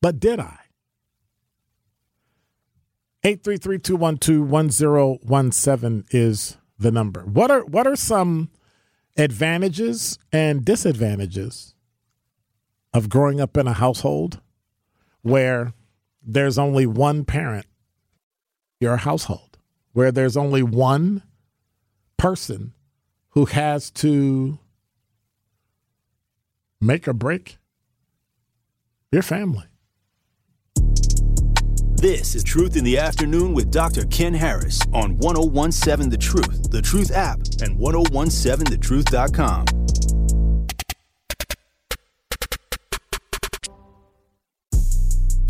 But 0.00 0.20
did 0.20 0.38
I? 0.40 0.58
833-212-1017 3.24 6.04
is 6.10 6.56
the 6.78 6.92
number. 6.92 7.22
What 7.22 7.50
are 7.50 7.64
what 7.64 7.86
are 7.86 7.96
some 7.96 8.50
advantages 9.16 10.18
and 10.32 10.62
disadvantages 10.64 11.74
of 12.94 13.08
growing 13.08 13.40
up 13.40 13.56
in 13.56 13.66
a 13.66 13.72
household 13.72 14.40
where 15.22 15.72
there's 16.22 16.58
only 16.58 16.86
one 16.86 17.24
parent 17.24 17.66
your 18.80 18.98
household 18.98 19.58
where 19.92 20.12
there's 20.12 20.36
only 20.36 20.62
one 20.62 21.24
person 22.16 22.72
who 23.38 23.44
has 23.44 23.88
to 23.92 24.58
make 26.80 27.06
or 27.06 27.12
break 27.12 27.56
your 29.12 29.22
family 29.22 29.62
this 31.98 32.34
is 32.34 32.42
Truth 32.42 32.74
in 32.76 32.82
the 32.82 32.98
Afternoon 32.98 33.54
with 33.54 33.70
Dr. 33.70 34.06
Ken 34.06 34.34
Harris 34.34 34.80
on 34.92 35.18
1017 35.18 36.10
The 36.10 36.16
Truth, 36.16 36.70
The 36.70 36.82
Truth 36.82 37.12
app, 37.12 37.38
and 37.60 37.76
1017thetruth.com. 37.78 39.64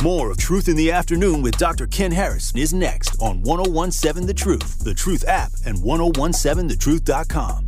More 0.03 0.31
of 0.31 0.39
Truth 0.39 0.69
in 0.69 0.77
the 0.77 0.91
Afternoon 0.91 1.43
with 1.43 1.59
Dr. 1.59 1.87
Ken 1.87 2.13
Harris 2.13 2.55
is 2.55 2.73
next 2.73 3.21
on 3.21 3.43
1017 3.43 4.27
The 4.27 4.33
Truth, 4.33 4.85
The 4.85 4.95
Truth 4.95 5.27
app, 5.29 5.51
and 5.67 5.77
1017thetruth.com. 5.79 7.68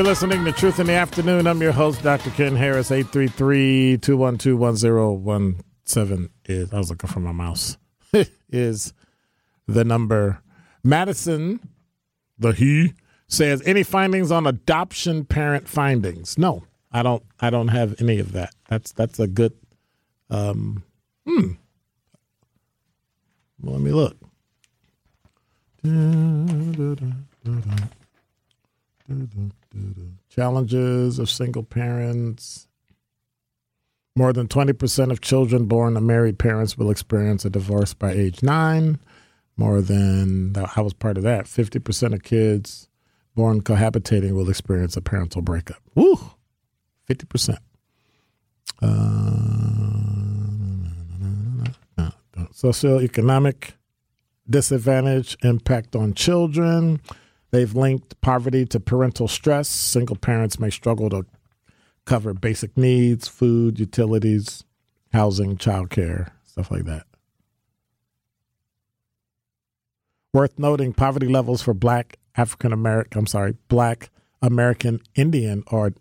You're 0.00 0.06
listening 0.06 0.46
to 0.46 0.52
Truth 0.52 0.80
in 0.80 0.86
the 0.86 0.94
Afternoon. 0.94 1.46
I'm 1.46 1.60
your 1.60 1.72
host, 1.72 2.02
Dr. 2.02 2.30
Ken 2.30 2.56
Harris. 2.56 2.90
833 2.90 3.98
212 3.98 4.58
1017 5.20 6.30
is, 6.46 6.72
I 6.72 6.78
was 6.78 6.88
looking 6.88 7.10
for 7.10 7.20
my 7.20 7.32
mouse, 7.32 7.76
is 8.48 8.94
the 9.66 9.84
number. 9.84 10.40
Madison, 10.82 11.60
the 12.38 12.52
he, 12.52 12.94
says, 13.26 13.62
any 13.66 13.82
findings 13.82 14.32
on 14.32 14.46
adoption 14.46 15.26
parent 15.26 15.68
findings? 15.68 16.38
No, 16.38 16.64
I 16.90 17.02
don't, 17.02 17.22
I 17.38 17.50
don't 17.50 17.68
have 17.68 18.00
any 18.00 18.20
of 18.20 18.32
that. 18.32 18.54
That's, 18.70 18.92
that's 18.92 19.18
a 19.18 19.26
good, 19.26 19.52
um, 20.30 20.82
hmm. 21.26 21.52
Well, 23.60 23.74
let 23.74 23.82
me 23.82 23.90
look. 23.90 24.16
Da, 25.84 26.94
da, 26.94 26.94
da, 29.10 29.50
Challenges 30.28 31.18
of 31.18 31.30
single 31.30 31.62
parents. 31.62 32.68
More 34.16 34.32
than 34.32 34.48
20% 34.48 35.10
of 35.10 35.20
children 35.20 35.66
born 35.66 35.94
to 35.94 36.00
married 36.00 36.38
parents 36.38 36.76
will 36.76 36.90
experience 36.90 37.44
a 37.44 37.50
divorce 37.50 37.94
by 37.94 38.12
age 38.12 38.42
nine. 38.42 38.98
More 39.56 39.80
than, 39.80 40.56
I 40.56 40.80
was 40.80 40.94
part 40.94 41.16
of 41.16 41.22
that, 41.24 41.44
50% 41.44 42.14
of 42.14 42.22
kids 42.22 42.88
born 43.34 43.62
cohabitating 43.62 44.32
will 44.32 44.50
experience 44.50 44.96
a 44.96 45.00
parental 45.00 45.42
breakup. 45.42 45.82
Woo! 45.94 46.18
50%. 47.08 47.56
Uh, 48.82 48.90
socioeconomic 52.52 53.72
disadvantage, 54.48 55.36
impact 55.42 55.94
on 55.94 56.14
children. 56.14 57.00
They've 57.50 57.74
linked 57.74 58.20
poverty 58.20 58.64
to 58.66 58.80
parental 58.80 59.28
stress. 59.28 59.68
Single 59.68 60.16
parents 60.16 60.58
may 60.58 60.70
struggle 60.70 61.10
to 61.10 61.26
cover 62.04 62.32
basic 62.32 62.76
needs, 62.76 63.28
food, 63.28 63.78
utilities, 63.80 64.64
housing, 65.12 65.56
childcare, 65.56 66.30
stuff 66.44 66.70
like 66.70 66.84
that. 66.84 67.06
Worth 70.32 70.58
noting, 70.58 70.92
poverty 70.92 71.26
levels 71.26 71.60
for 71.60 71.74
black 71.74 72.18
African 72.36 72.72
American, 72.72 73.18
I'm 73.18 73.26
sorry, 73.26 73.56
black 73.68 74.10
American 74.40 75.00
Indian 75.16 75.64
or 75.66 75.92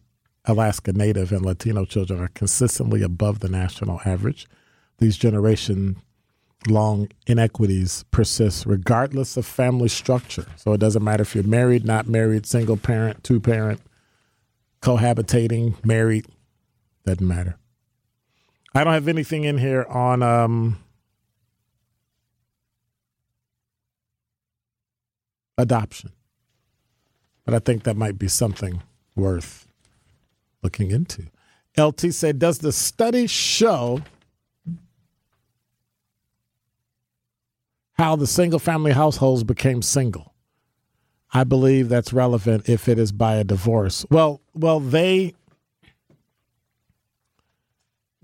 Alaska 0.46 0.94
Native 0.94 1.32
and 1.32 1.44
Latino 1.44 1.86
children 1.86 2.20
are 2.22 2.30
consistently 2.30 3.02
above 3.02 3.40
the 3.40 3.50
national 3.50 4.02
average. 4.06 4.48
These 5.00 5.18
generation 5.18 5.98
long 6.68 7.10
inequities 7.26 8.04
persist 8.12 8.66
regardless 8.66 9.38
of 9.38 9.46
family 9.46 9.88
structure. 9.88 10.46
So 10.58 10.74
it 10.74 10.80
doesn't 10.80 11.04
matter 11.04 11.22
if 11.22 11.34
you're 11.36 11.44
married, 11.44 11.86
not 11.86 12.08
married, 12.08 12.46
single 12.46 12.78
parent, 12.78 13.24
two 13.24 13.40
parent, 13.40 13.82
cohabitating, 14.82 15.84
married, 15.86 16.26
doesn't 17.06 17.28
matter. 17.28 17.58
I 18.76 18.84
don't 18.84 18.94
have 18.94 19.08
anything 19.08 19.46
in 19.46 19.58
here 19.58 19.84
on 19.90 20.22
um, 20.22 20.78
adoption, 25.58 26.12
but 27.46 27.54
I 27.54 27.60
think 27.60 27.84
that 27.84 27.98
might 27.98 28.20
be 28.20 28.28
something 28.28 28.84
worth 29.16 29.68
looking 30.62 30.92
into. 30.92 31.28
LT 31.78 32.14
said, 32.14 32.38
Does 32.38 32.60
the 32.60 32.72
study 32.72 33.26
show 33.26 34.02
how 38.00 38.16
the 38.16 38.26
single 38.26 38.60
family 38.60 38.94
households 38.94 39.44
became 39.44 39.82
single. 39.82 40.34
I 41.34 41.44
believe 41.44 41.90
that's 41.90 42.14
relevant 42.14 42.70
if 42.70 42.88
it 42.88 42.98
is 42.98 43.12
by 43.12 43.36
a 43.36 43.44
divorce. 43.44 44.06
Well, 44.10 44.40
well, 44.54 44.80
they. 44.80 45.36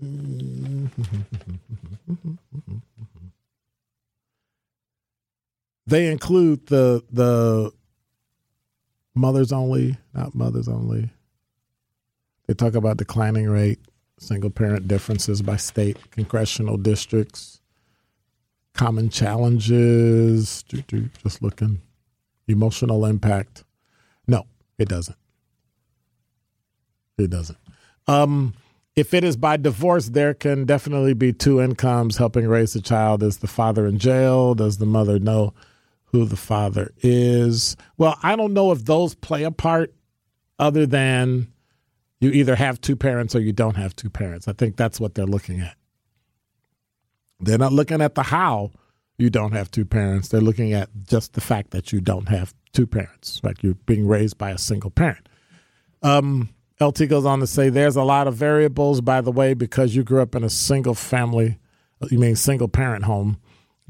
they 5.86 6.10
include 6.10 6.66
the 6.68 7.04
the 7.12 7.70
mothers 9.14 9.52
only, 9.52 9.98
not 10.14 10.34
mothers 10.34 10.68
only. 10.68 11.10
They 12.46 12.54
talk 12.54 12.74
about 12.74 12.96
declining 12.96 13.50
rate, 13.50 13.80
single 14.18 14.48
parent 14.48 14.88
differences 14.88 15.42
by 15.42 15.58
state, 15.58 15.98
congressional 16.12 16.78
districts, 16.78 17.60
common 18.76 19.10
challenges. 19.10 20.62
Just 20.64 21.42
looking. 21.42 21.80
Emotional 22.46 23.04
impact. 23.04 23.64
No, 24.28 24.44
it 24.78 24.88
doesn't. 24.88 25.16
It 27.18 27.30
doesn't. 27.30 27.58
Um, 28.06 28.54
if 28.94 29.12
it 29.12 29.24
is 29.24 29.36
by 29.36 29.56
divorce, 29.56 30.08
there 30.08 30.34
can 30.34 30.64
definitely 30.64 31.14
be 31.14 31.32
two 31.32 31.60
incomes 31.60 32.16
helping 32.16 32.46
raise 32.46 32.72
the 32.72 32.80
child. 32.80 33.22
Is 33.22 33.38
the 33.38 33.46
father 33.46 33.86
in 33.86 33.98
jail? 33.98 34.54
Does 34.54 34.78
the 34.78 34.86
mother 34.86 35.18
know 35.18 35.54
who 36.04 36.24
the 36.24 36.36
father 36.36 36.92
is? 37.02 37.76
Well, 37.98 38.18
I 38.22 38.36
don't 38.36 38.54
know 38.54 38.72
if 38.72 38.84
those 38.84 39.14
play 39.14 39.42
a 39.42 39.50
part 39.50 39.92
other 40.58 40.86
than 40.86 41.48
you 42.20 42.30
either 42.30 42.56
have 42.56 42.80
two 42.80 42.96
parents 42.96 43.34
or 43.34 43.40
you 43.40 43.52
don't 43.52 43.76
have 43.76 43.94
two 43.94 44.08
parents. 44.08 44.48
I 44.48 44.52
think 44.52 44.76
that's 44.76 44.98
what 45.00 45.14
they're 45.14 45.26
looking 45.26 45.60
at. 45.60 45.75
They're 47.40 47.58
not 47.58 47.72
looking 47.72 48.00
at 48.00 48.14
the 48.14 48.22
how 48.22 48.70
you 49.18 49.30
don't 49.30 49.52
have 49.52 49.70
two 49.70 49.84
parents. 49.84 50.28
They're 50.28 50.40
looking 50.40 50.72
at 50.72 50.88
just 51.08 51.32
the 51.34 51.40
fact 51.40 51.70
that 51.70 51.92
you 51.92 52.00
don't 52.00 52.28
have 52.28 52.54
two 52.72 52.86
parents, 52.86 53.40
like 53.42 53.62
you're 53.62 53.74
being 53.74 54.06
raised 54.06 54.38
by 54.38 54.50
a 54.50 54.58
single 54.58 54.90
parent. 54.90 55.28
Um, 56.02 56.50
LT 56.80 57.08
goes 57.08 57.24
on 57.24 57.40
to 57.40 57.46
say 57.46 57.70
there's 57.70 57.96
a 57.96 58.02
lot 58.02 58.28
of 58.28 58.34
variables, 58.34 59.00
by 59.00 59.20
the 59.22 59.32
way, 59.32 59.54
because 59.54 59.96
you 59.96 60.02
grew 60.02 60.20
up 60.20 60.34
in 60.34 60.44
a 60.44 60.50
single 60.50 60.94
family, 60.94 61.58
you 62.10 62.18
mean 62.18 62.36
single 62.36 62.68
parent 62.68 63.04
home, 63.04 63.38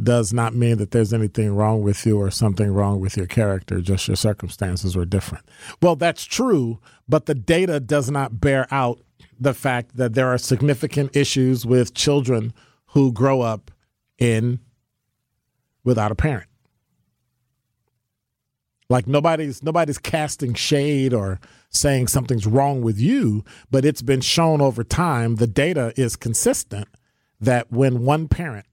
does 0.00 0.32
not 0.32 0.54
mean 0.54 0.78
that 0.78 0.90
there's 0.92 1.12
anything 1.12 1.54
wrong 1.56 1.82
with 1.82 2.06
you 2.06 2.18
or 2.18 2.30
something 2.30 2.72
wrong 2.72 3.00
with 3.00 3.16
your 3.16 3.26
character, 3.26 3.80
just 3.80 4.06
your 4.06 4.16
circumstances 4.16 4.94
were 4.94 5.06
different. 5.06 5.44
Well, 5.82 5.96
that's 5.96 6.24
true, 6.24 6.78
but 7.08 7.26
the 7.26 7.34
data 7.34 7.80
does 7.80 8.10
not 8.10 8.40
bear 8.40 8.68
out 8.70 9.00
the 9.40 9.54
fact 9.54 9.96
that 9.96 10.14
there 10.14 10.28
are 10.28 10.38
significant 10.38 11.16
issues 11.16 11.66
with 11.66 11.94
children 11.94 12.52
who 12.96 13.12
grow 13.12 13.42
up 13.42 13.70
in 14.16 14.58
without 15.84 16.10
a 16.10 16.14
parent. 16.14 16.48
Like 18.88 19.06
nobody's 19.06 19.62
nobody's 19.62 19.98
casting 19.98 20.54
shade 20.54 21.12
or 21.12 21.38
saying 21.68 22.06
something's 22.08 22.46
wrong 22.46 22.80
with 22.80 22.98
you, 22.98 23.44
but 23.70 23.84
it's 23.84 24.00
been 24.00 24.22
shown 24.22 24.62
over 24.62 24.82
time 24.82 25.36
the 25.36 25.46
data 25.46 25.92
is 25.94 26.16
consistent 26.16 26.88
that 27.38 27.70
when 27.70 28.02
one 28.06 28.28
parent 28.28 28.64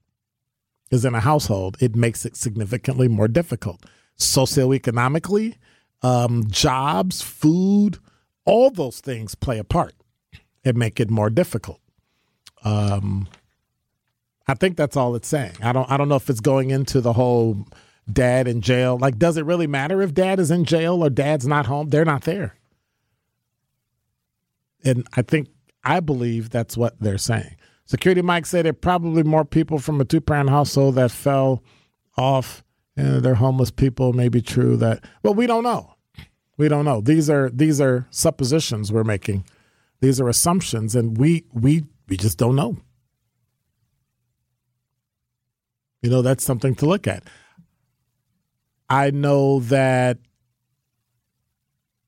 is 0.90 1.04
in 1.04 1.14
a 1.14 1.20
household, 1.20 1.76
it 1.78 1.94
makes 1.94 2.24
it 2.24 2.34
significantly 2.34 3.08
more 3.08 3.28
difficult. 3.28 3.84
Socioeconomically, 4.18 5.56
um, 6.00 6.44
jobs, 6.48 7.20
food, 7.20 7.98
all 8.46 8.70
those 8.70 9.00
things 9.00 9.34
play 9.34 9.58
a 9.58 9.64
part 9.64 9.92
and 10.64 10.78
make 10.78 10.98
it 10.98 11.10
more 11.10 11.28
difficult. 11.28 11.80
Um, 12.64 13.28
I 14.46 14.54
think 14.54 14.76
that's 14.76 14.96
all 14.96 15.14
it's 15.14 15.28
saying. 15.28 15.56
I 15.62 15.72
don't 15.72 15.90
I 15.90 15.96
don't 15.96 16.08
know 16.08 16.16
if 16.16 16.28
it's 16.28 16.40
going 16.40 16.70
into 16.70 17.00
the 17.00 17.12
whole 17.12 17.66
dad 18.10 18.46
in 18.46 18.60
jail. 18.60 18.98
Like, 18.98 19.18
does 19.18 19.36
it 19.36 19.44
really 19.44 19.66
matter 19.66 20.02
if 20.02 20.12
dad 20.12 20.38
is 20.38 20.50
in 20.50 20.64
jail 20.64 21.02
or 21.02 21.10
dad's 21.10 21.46
not 21.46 21.66
home? 21.66 21.88
They're 21.88 22.04
not 22.04 22.22
there. 22.22 22.56
And 24.84 25.06
I 25.14 25.22
think 25.22 25.48
I 25.82 26.00
believe 26.00 26.50
that's 26.50 26.76
what 26.76 26.98
they're 27.00 27.18
saying. 27.18 27.56
Security 27.86 28.22
Mike 28.22 28.46
said 28.46 28.64
there 28.64 28.72
probably 28.72 29.22
more 29.22 29.44
people 29.44 29.78
from 29.78 30.00
a 30.00 30.04
two 30.04 30.20
parent 30.20 30.50
household 30.50 30.94
that 30.94 31.10
fell 31.10 31.62
off 32.16 32.62
and 32.96 33.22
they're 33.22 33.34
homeless 33.34 33.70
people. 33.70 34.12
May 34.12 34.28
be 34.28 34.42
true 34.42 34.76
that 34.78 35.04
well, 35.22 35.34
we 35.34 35.46
don't 35.46 35.64
know. 35.64 35.94
We 36.56 36.68
don't 36.68 36.84
know. 36.84 37.00
These 37.00 37.28
are 37.28 37.50
these 37.50 37.80
are 37.80 38.06
suppositions 38.10 38.92
we're 38.92 39.04
making. 39.04 39.44
These 40.00 40.20
are 40.20 40.28
assumptions 40.28 40.94
and 40.94 41.18
we 41.18 41.44
we 41.52 41.84
we 42.08 42.16
just 42.16 42.38
don't 42.38 42.56
know. 42.56 42.76
You 46.04 46.10
know, 46.10 46.20
that's 46.20 46.44
something 46.44 46.74
to 46.74 46.86
look 46.86 47.06
at. 47.06 47.24
I 48.90 49.10
know 49.10 49.60
that 49.60 50.18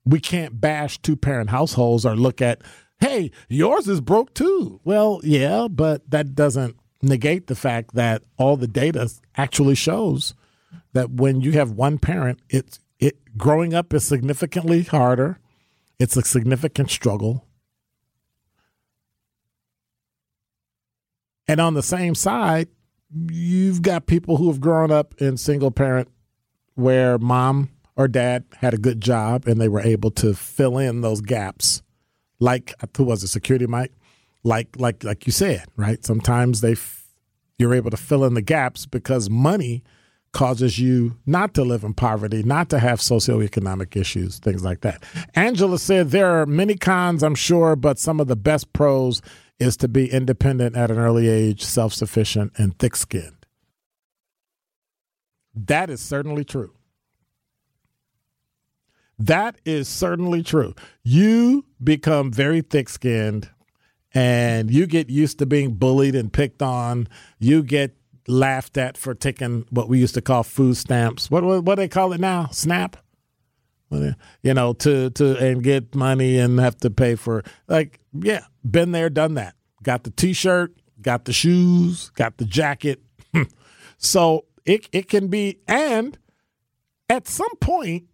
we 0.05 0.19
can't 0.19 0.61
bash 0.61 0.99
two 0.99 1.15
parent 1.15 1.49
households 1.49 2.05
or 2.05 2.15
look 2.15 2.39
at, 2.39 2.61
hey, 2.99 3.31
yours 3.49 3.87
is 3.87 3.99
broke 3.99 4.35
too. 4.35 4.79
Well, 4.83 5.19
yeah, 5.23 5.67
but 5.67 6.07
that 6.11 6.35
doesn't 6.35 6.77
negate 7.01 7.47
the 7.47 7.55
fact 7.55 7.95
that 7.95 8.21
all 8.37 8.55
the 8.55 8.67
data 8.67 9.09
actually 9.35 9.73
shows 9.73 10.35
that 10.93 11.09
when 11.09 11.41
you 11.41 11.53
have 11.53 11.71
one 11.71 11.97
parent, 11.97 12.39
it's 12.51 12.79
it 12.99 13.35
growing 13.35 13.73
up 13.73 13.95
is 13.95 14.03
significantly 14.03 14.83
harder. 14.83 15.39
It's 15.97 16.15
a 16.15 16.21
significant 16.21 16.91
struggle. 16.91 17.47
And 21.47 21.59
on 21.59 21.73
the 21.73 21.81
same 21.81 22.13
side, 22.13 22.67
you've 23.11 23.81
got 23.81 24.05
people 24.05 24.37
who 24.37 24.47
have 24.47 24.61
grown 24.61 24.91
up 24.91 25.13
in 25.19 25.37
single 25.37 25.71
parent 25.71 26.09
where 26.75 27.17
mom 27.17 27.69
or 27.95 28.07
dad 28.07 28.43
had 28.57 28.73
a 28.73 28.77
good 28.77 29.01
job 29.01 29.47
and 29.47 29.59
they 29.59 29.67
were 29.67 29.81
able 29.81 30.11
to 30.11 30.33
fill 30.33 30.77
in 30.77 31.01
those 31.01 31.21
gaps, 31.21 31.81
like 32.39 32.73
who 32.95 33.03
was 33.03 33.23
it, 33.23 33.27
security 33.27 33.65
Mike? 33.67 33.93
Like 34.43 34.69
like 34.77 35.03
like 35.03 35.25
you 35.25 35.31
said, 35.31 35.65
right? 35.75 36.05
Sometimes 36.05 36.61
they 36.61 36.73
f- 36.73 37.07
you're 37.57 37.73
able 37.73 37.89
to 37.89 37.97
fill 37.97 38.23
in 38.23 38.35
the 38.35 38.41
gaps 38.41 38.85
because 38.85 39.29
money 39.29 39.83
causes 40.31 40.77
you 40.77 41.17
not 41.25 41.55
to 41.55 41.63
live 41.63 41.83
in 41.83 41.93
poverty, 41.93 42.43
not 42.43 42.69
to 42.69 42.77
have 42.77 42.99
socioeconomic 42.99 43.95
issues, 43.95 44.37
things 44.37 44.63
like 44.63 44.81
that. 44.81 45.03
Angela 45.33 45.79
said 45.79 46.11
there 46.11 46.39
are 46.39 46.45
many 46.45 46.75
cons, 46.75 47.23
I'm 47.23 47.33
sure, 47.33 47.75
but 47.75 47.97
some 47.97 48.19
of 48.19 48.27
the 48.27 48.35
best 48.35 48.71
pros 48.73 49.21
is 49.59 49.77
to 49.77 49.87
be 49.87 50.11
independent 50.11 50.75
at 50.75 50.91
an 50.91 50.97
early 50.97 51.27
age, 51.27 51.63
self 51.63 51.93
sufficient, 51.93 52.53
and 52.57 52.77
thick 52.77 52.95
skinned. 52.95 53.45
That 55.55 55.89
is 55.89 55.99
certainly 56.01 56.43
true. 56.43 56.73
That 59.19 59.57
is 59.65 59.87
certainly 59.87 60.43
true. 60.43 60.75
You 61.03 61.65
become 61.83 62.31
very 62.31 62.61
thick 62.61 62.87
skinned 62.87 63.49
and 64.13 64.69
you 64.69 64.85
get 64.85 65.09
used 65.09 65.39
to 65.39 65.45
being 65.45 65.73
bullied 65.73 66.15
and 66.15 66.31
picked 66.31 66.61
on. 66.61 67.07
You 67.39 67.63
get 67.63 67.97
laughed 68.27 68.77
at 68.77 68.97
for 68.97 69.15
taking 69.15 69.65
what 69.71 69.89
we 69.89 69.99
used 69.99 70.13
to 70.15 70.21
call 70.21 70.43
food 70.43 70.77
stamps. 70.77 71.31
What 71.31 71.43
what, 71.43 71.63
what 71.63 71.75
do 71.75 71.81
they 71.81 71.87
call 71.87 72.13
it 72.13 72.19
now? 72.19 72.47
Snap. 72.51 72.97
You 73.89 74.53
know, 74.53 74.73
to 74.73 75.09
to 75.11 75.37
and 75.37 75.63
get 75.63 75.95
money 75.95 76.37
and 76.37 76.59
have 76.59 76.77
to 76.77 76.89
pay 76.89 77.15
for 77.15 77.43
like 77.67 77.99
yeah, 78.13 78.45
been 78.69 78.91
there, 78.91 79.09
done 79.09 79.35
that. 79.35 79.55
Got 79.83 80.03
the 80.03 80.11
T-shirt, 80.11 80.75
got 81.01 81.25
the 81.25 81.33
shoes, 81.33 82.09
got 82.11 82.37
the 82.37 82.45
jacket. 82.45 83.01
so 83.97 84.45
it 84.65 84.89
it 84.91 85.07
can 85.07 85.27
be 85.27 85.59
and 85.67 86.17
at 87.09 87.27
some 87.27 87.55
point 87.61 88.05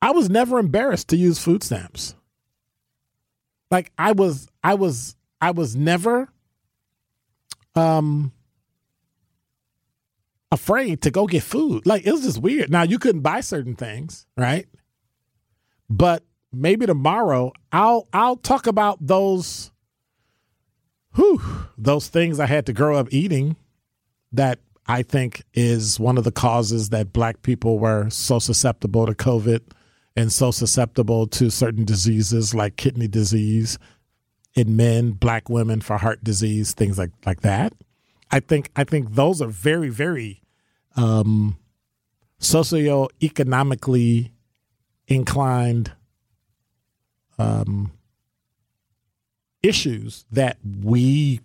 I 0.00 0.10
was 0.12 0.30
never 0.30 0.58
embarrassed 0.58 1.08
to 1.08 1.16
use 1.16 1.38
food 1.38 1.62
stamps. 1.62 2.14
Like 3.70 3.92
I 3.98 4.12
was 4.12 4.48
I 4.62 4.74
was 4.74 5.16
I 5.40 5.50
was 5.50 5.76
never 5.76 6.28
um 7.74 8.32
afraid 10.50 11.02
to 11.02 11.10
go 11.10 11.26
get 11.26 11.42
food. 11.42 11.86
Like 11.86 12.06
it 12.06 12.12
was 12.12 12.22
just 12.22 12.40
weird. 12.40 12.70
Now 12.70 12.82
you 12.82 12.98
couldn't 12.98 13.22
buy 13.22 13.40
certain 13.40 13.74
things, 13.74 14.26
right? 14.36 14.66
But 15.90 16.24
maybe 16.52 16.86
tomorrow 16.86 17.52
I'll 17.72 18.08
I'll 18.12 18.36
talk 18.36 18.66
about 18.66 18.98
those 19.06 19.70
whew, 21.14 21.40
those 21.76 22.08
things 22.08 22.40
I 22.40 22.46
had 22.46 22.66
to 22.66 22.72
grow 22.72 22.96
up 22.96 23.08
eating 23.10 23.56
that 24.32 24.60
I 24.86 25.02
think 25.02 25.42
is 25.52 26.00
one 26.00 26.16
of 26.16 26.24
the 26.24 26.32
causes 26.32 26.88
that 26.90 27.12
black 27.12 27.42
people 27.42 27.78
were 27.78 28.08
so 28.08 28.38
susceptible 28.38 29.06
to 29.06 29.14
COVID 29.14 29.60
and 30.16 30.32
so 30.32 30.50
susceptible 30.50 31.26
to 31.26 31.50
certain 31.50 31.84
diseases 31.84 32.54
like 32.54 32.76
kidney 32.76 33.08
disease 33.08 33.78
in 34.54 34.76
men, 34.76 35.12
black 35.12 35.48
women 35.48 35.80
for 35.80 35.98
heart 35.98 36.24
disease, 36.24 36.72
things 36.72 36.98
like 36.98 37.10
like 37.26 37.42
that. 37.42 37.72
I 38.30 38.40
think 38.40 38.70
I 38.76 38.84
think 38.84 39.14
those 39.14 39.40
are 39.42 39.48
very 39.48 39.88
very 39.88 40.42
um, 40.96 41.56
socioeconomically 42.40 44.30
inclined 45.06 45.92
um, 47.38 47.92
issues 49.62 50.24
that 50.30 50.58
we 50.82 51.40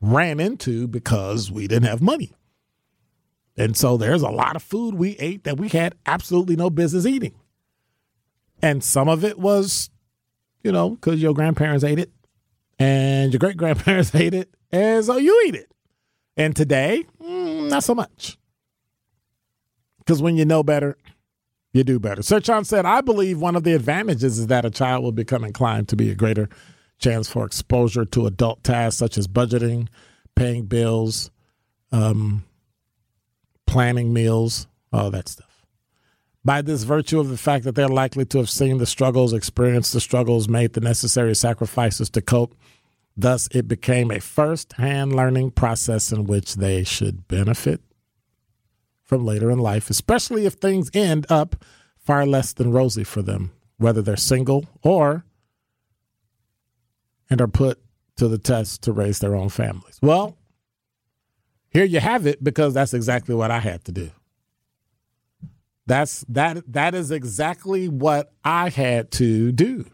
ran 0.00 0.40
into 0.40 0.86
because 0.86 1.50
we 1.50 1.66
didn't 1.66 1.88
have 1.88 2.00
money. 2.02 2.32
And 3.56 3.76
so 3.76 3.96
there's 3.96 4.22
a 4.22 4.30
lot 4.30 4.56
of 4.56 4.62
food 4.62 4.94
we 4.94 5.16
ate 5.18 5.44
that 5.44 5.58
we 5.58 5.68
had 5.68 5.94
absolutely 6.06 6.56
no 6.56 6.70
business 6.70 7.06
eating. 7.06 7.34
And 8.60 8.82
some 8.82 9.08
of 9.08 9.24
it 9.24 9.38
was, 9.38 9.90
you 10.62 10.72
know, 10.72 10.90
because 10.90 11.22
your 11.22 11.34
grandparents 11.34 11.84
ate 11.84 11.98
it 11.98 12.10
and 12.78 13.32
your 13.32 13.38
great 13.38 13.56
grandparents 13.56 14.14
ate 14.14 14.34
it, 14.34 14.54
and 14.72 15.04
so 15.04 15.16
you 15.16 15.42
eat 15.46 15.54
it. 15.54 15.70
And 16.36 16.54
today, 16.54 17.04
mm, 17.22 17.68
not 17.70 17.84
so 17.84 17.94
much. 17.94 18.38
Because 19.98 20.20
when 20.20 20.36
you 20.36 20.44
know 20.44 20.62
better, 20.62 20.96
you 21.72 21.84
do 21.84 21.98
better. 21.98 22.22
Sir 22.22 22.40
John 22.40 22.64
said, 22.64 22.86
I 22.86 23.00
believe 23.00 23.40
one 23.40 23.56
of 23.56 23.64
the 23.64 23.74
advantages 23.74 24.38
is 24.38 24.46
that 24.48 24.64
a 24.64 24.70
child 24.70 25.02
will 25.02 25.12
become 25.12 25.44
inclined 25.44 25.88
to 25.88 25.96
be 25.96 26.10
a 26.10 26.14
greater 26.14 26.48
chance 26.98 27.28
for 27.28 27.44
exposure 27.44 28.04
to 28.04 28.26
adult 28.26 28.62
tasks 28.62 28.98
such 28.98 29.18
as 29.18 29.26
budgeting, 29.26 29.88
paying 30.36 30.66
bills, 30.66 31.30
um, 31.92 32.44
planning 33.66 34.12
meals, 34.12 34.66
all 34.92 35.10
that 35.10 35.28
stuff. 35.28 35.66
By 36.44 36.60
this 36.60 36.82
virtue 36.82 37.20
of 37.20 37.30
the 37.30 37.38
fact 37.38 37.64
that 37.64 37.74
they're 37.74 37.88
likely 37.88 38.26
to 38.26 38.38
have 38.38 38.50
seen 38.50 38.78
the 38.78 38.86
struggles, 38.86 39.32
experienced 39.32 39.92
the 39.94 40.00
struggles, 40.00 40.48
made 40.48 40.74
the 40.74 40.80
necessary 40.80 41.34
sacrifices 41.34 42.10
to 42.10 42.20
cope, 42.20 42.54
thus 43.16 43.48
it 43.52 43.68
became 43.68 44.10
a 44.10 44.20
first 44.20 44.74
hand 44.74 45.14
learning 45.14 45.50
process 45.52 46.12
in 46.12 46.24
which 46.24 46.56
they 46.56 46.84
should 46.84 47.28
benefit 47.28 47.80
from 49.02 49.24
later 49.24 49.50
in 49.50 49.58
life, 49.58 49.90
especially 49.90 50.46
if 50.46 50.54
things 50.54 50.90
end 50.94 51.26
up 51.28 51.56
far 51.98 52.26
less 52.26 52.52
than 52.52 52.72
rosy 52.72 53.04
for 53.04 53.22
them, 53.22 53.52
whether 53.76 54.02
they're 54.02 54.16
single 54.16 54.66
or 54.82 55.24
and 57.30 57.40
are 57.40 57.48
put 57.48 57.80
to 58.16 58.28
the 58.28 58.38
test 58.38 58.82
to 58.82 58.92
raise 58.92 59.18
their 59.18 59.34
own 59.34 59.48
families. 59.48 59.98
Well, 60.00 60.36
here 61.70 61.84
you 61.84 62.00
have 62.00 62.26
it 62.26 62.42
because 62.42 62.74
that's 62.74 62.94
exactly 62.94 63.34
what 63.34 63.50
I 63.50 63.60
had 63.60 63.84
to 63.84 63.92
do. 63.92 64.10
That's 65.86 66.24
that 66.28 66.72
that 66.72 66.94
is 66.94 67.10
exactly 67.10 67.88
what 67.88 68.32
I 68.44 68.70
had 68.70 69.10
to 69.12 69.52
do. 69.52 69.84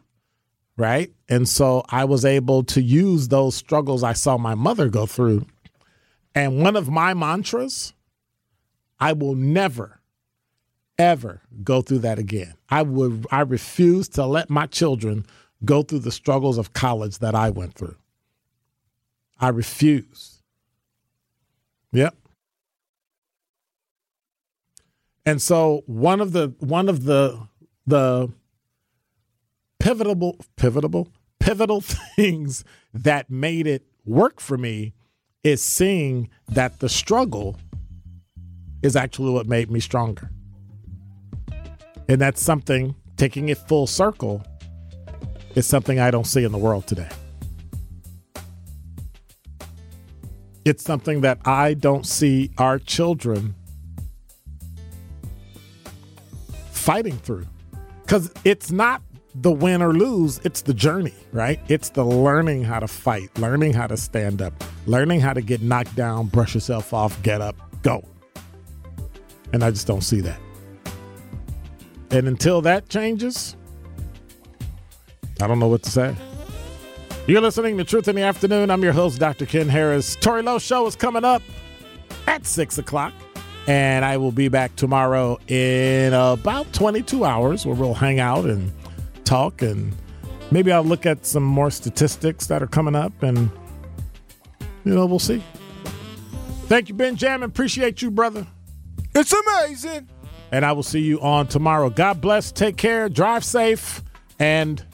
Right? 0.80 1.12
And 1.28 1.46
so 1.46 1.84
I 1.90 2.06
was 2.06 2.24
able 2.24 2.62
to 2.64 2.80
use 2.80 3.28
those 3.28 3.54
struggles 3.54 4.02
I 4.02 4.14
saw 4.14 4.38
my 4.38 4.54
mother 4.54 4.88
go 4.88 5.04
through. 5.04 5.44
And 6.34 6.62
one 6.62 6.74
of 6.74 6.88
my 6.88 7.12
mantras 7.12 7.92
I 8.98 9.12
will 9.12 9.34
never, 9.34 10.00
ever 10.98 11.42
go 11.62 11.82
through 11.82 11.98
that 11.98 12.18
again. 12.18 12.54
I 12.70 12.80
would 12.80 13.26
I 13.30 13.42
refuse 13.42 14.08
to 14.10 14.24
let 14.24 14.48
my 14.48 14.64
children 14.64 15.26
go 15.66 15.82
through 15.82 15.98
the 15.98 16.10
struggles 16.10 16.56
of 16.56 16.72
college 16.72 17.18
that 17.18 17.34
I 17.34 17.50
went 17.50 17.74
through. 17.74 17.96
I 19.38 19.48
refuse. 19.48 20.40
Yep. 21.92 22.16
And 25.26 25.42
so 25.42 25.82
one 25.84 26.22
of 26.22 26.32
the 26.32 26.54
one 26.58 26.88
of 26.88 27.04
the 27.04 27.48
the 27.86 28.32
pivotal 29.80 30.36
pivotal 30.56 31.08
pivotal 31.40 31.80
things 32.16 32.64
that 32.94 33.30
made 33.30 33.66
it 33.66 33.82
work 34.04 34.40
for 34.40 34.56
me 34.56 34.94
is 35.42 35.62
seeing 35.62 36.28
that 36.48 36.78
the 36.78 36.88
struggle 36.88 37.56
is 38.82 38.94
actually 38.94 39.32
what 39.32 39.46
made 39.46 39.70
me 39.70 39.80
stronger. 39.80 40.30
And 42.08 42.20
that's 42.20 42.42
something, 42.42 42.94
taking 43.16 43.48
it 43.48 43.56
full 43.56 43.86
circle, 43.86 44.42
is 45.54 45.66
something 45.66 45.98
I 45.98 46.10
don't 46.10 46.26
see 46.26 46.44
in 46.44 46.52
the 46.52 46.58
world 46.58 46.86
today. 46.86 47.08
It's 50.64 50.84
something 50.84 51.22
that 51.22 51.38
I 51.46 51.74
don't 51.74 52.06
see 52.06 52.50
our 52.58 52.78
children 52.78 53.54
fighting 56.70 57.16
through. 57.18 57.46
Because 58.02 58.30
it's 58.44 58.70
not 58.70 59.02
the 59.34 59.52
win 59.52 59.82
or 59.82 59.92
lose, 59.92 60.40
it's 60.44 60.62
the 60.62 60.74
journey, 60.74 61.14
right? 61.32 61.60
It's 61.68 61.90
the 61.90 62.04
learning 62.04 62.64
how 62.64 62.80
to 62.80 62.88
fight, 62.88 63.36
learning 63.38 63.74
how 63.74 63.86
to 63.86 63.96
stand 63.96 64.42
up, 64.42 64.52
learning 64.86 65.20
how 65.20 65.32
to 65.32 65.40
get 65.40 65.62
knocked 65.62 65.94
down, 65.94 66.26
brush 66.26 66.54
yourself 66.54 66.92
off, 66.92 67.20
get 67.22 67.40
up, 67.40 67.56
go. 67.82 68.04
And 69.52 69.62
I 69.62 69.70
just 69.70 69.86
don't 69.86 70.02
see 70.02 70.20
that. 70.22 70.40
And 72.10 72.26
until 72.26 72.60
that 72.62 72.88
changes, 72.88 73.56
I 75.40 75.46
don't 75.46 75.58
know 75.58 75.68
what 75.68 75.82
to 75.84 75.90
say. 75.90 76.14
You're 77.26 77.40
listening 77.40 77.78
to 77.78 77.84
Truth 77.84 78.08
in 78.08 78.16
the 78.16 78.22
Afternoon. 78.22 78.70
I'm 78.70 78.82
your 78.82 78.92
host, 78.92 79.20
Dr. 79.20 79.46
Ken 79.46 79.68
Harris. 79.68 80.16
Tori 80.16 80.42
Lowe 80.42 80.58
Show 80.58 80.86
is 80.86 80.96
coming 80.96 81.24
up 81.24 81.42
at 82.26 82.46
6 82.46 82.78
o'clock. 82.78 83.12
And 83.68 84.04
I 84.04 84.16
will 84.16 84.32
be 84.32 84.48
back 84.48 84.74
tomorrow 84.74 85.38
in 85.46 86.12
about 86.12 86.72
22 86.72 87.24
hours 87.24 87.64
where 87.64 87.76
we'll 87.76 87.94
hang 87.94 88.18
out 88.18 88.46
and 88.46 88.72
talk. 89.30 89.62
And 89.62 89.94
maybe 90.50 90.72
I'll 90.72 90.84
look 90.84 91.06
at 91.06 91.24
some 91.24 91.44
more 91.44 91.70
statistics 91.70 92.46
that 92.48 92.62
are 92.62 92.66
coming 92.66 92.96
up. 92.96 93.22
And, 93.22 93.50
you 94.84 94.94
know, 94.94 95.06
we'll 95.06 95.18
see. 95.18 95.42
Thank 96.66 96.88
you, 96.88 96.94
Benjamin. 96.94 97.48
Appreciate 97.48 98.02
you, 98.02 98.10
brother. 98.10 98.46
It's 99.14 99.32
amazing. 99.32 100.08
And 100.52 100.64
I 100.64 100.72
will 100.72 100.82
see 100.82 101.00
you 101.00 101.20
on 101.20 101.46
tomorrow. 101.46 101.90
God 101.90 102.20
bless. 102.20 102.50
Take 102.50 102.76
care. 102.76 103.08
Drive 103.08 103.44
safe. 103.44 104.02
And 104.40 104.84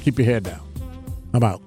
keep 0.00 0.18
your 0.18 0.26
head 0.26 0.44
down. 0.44 0.60
I'm 1.34 1.42
out. 1.42 1.60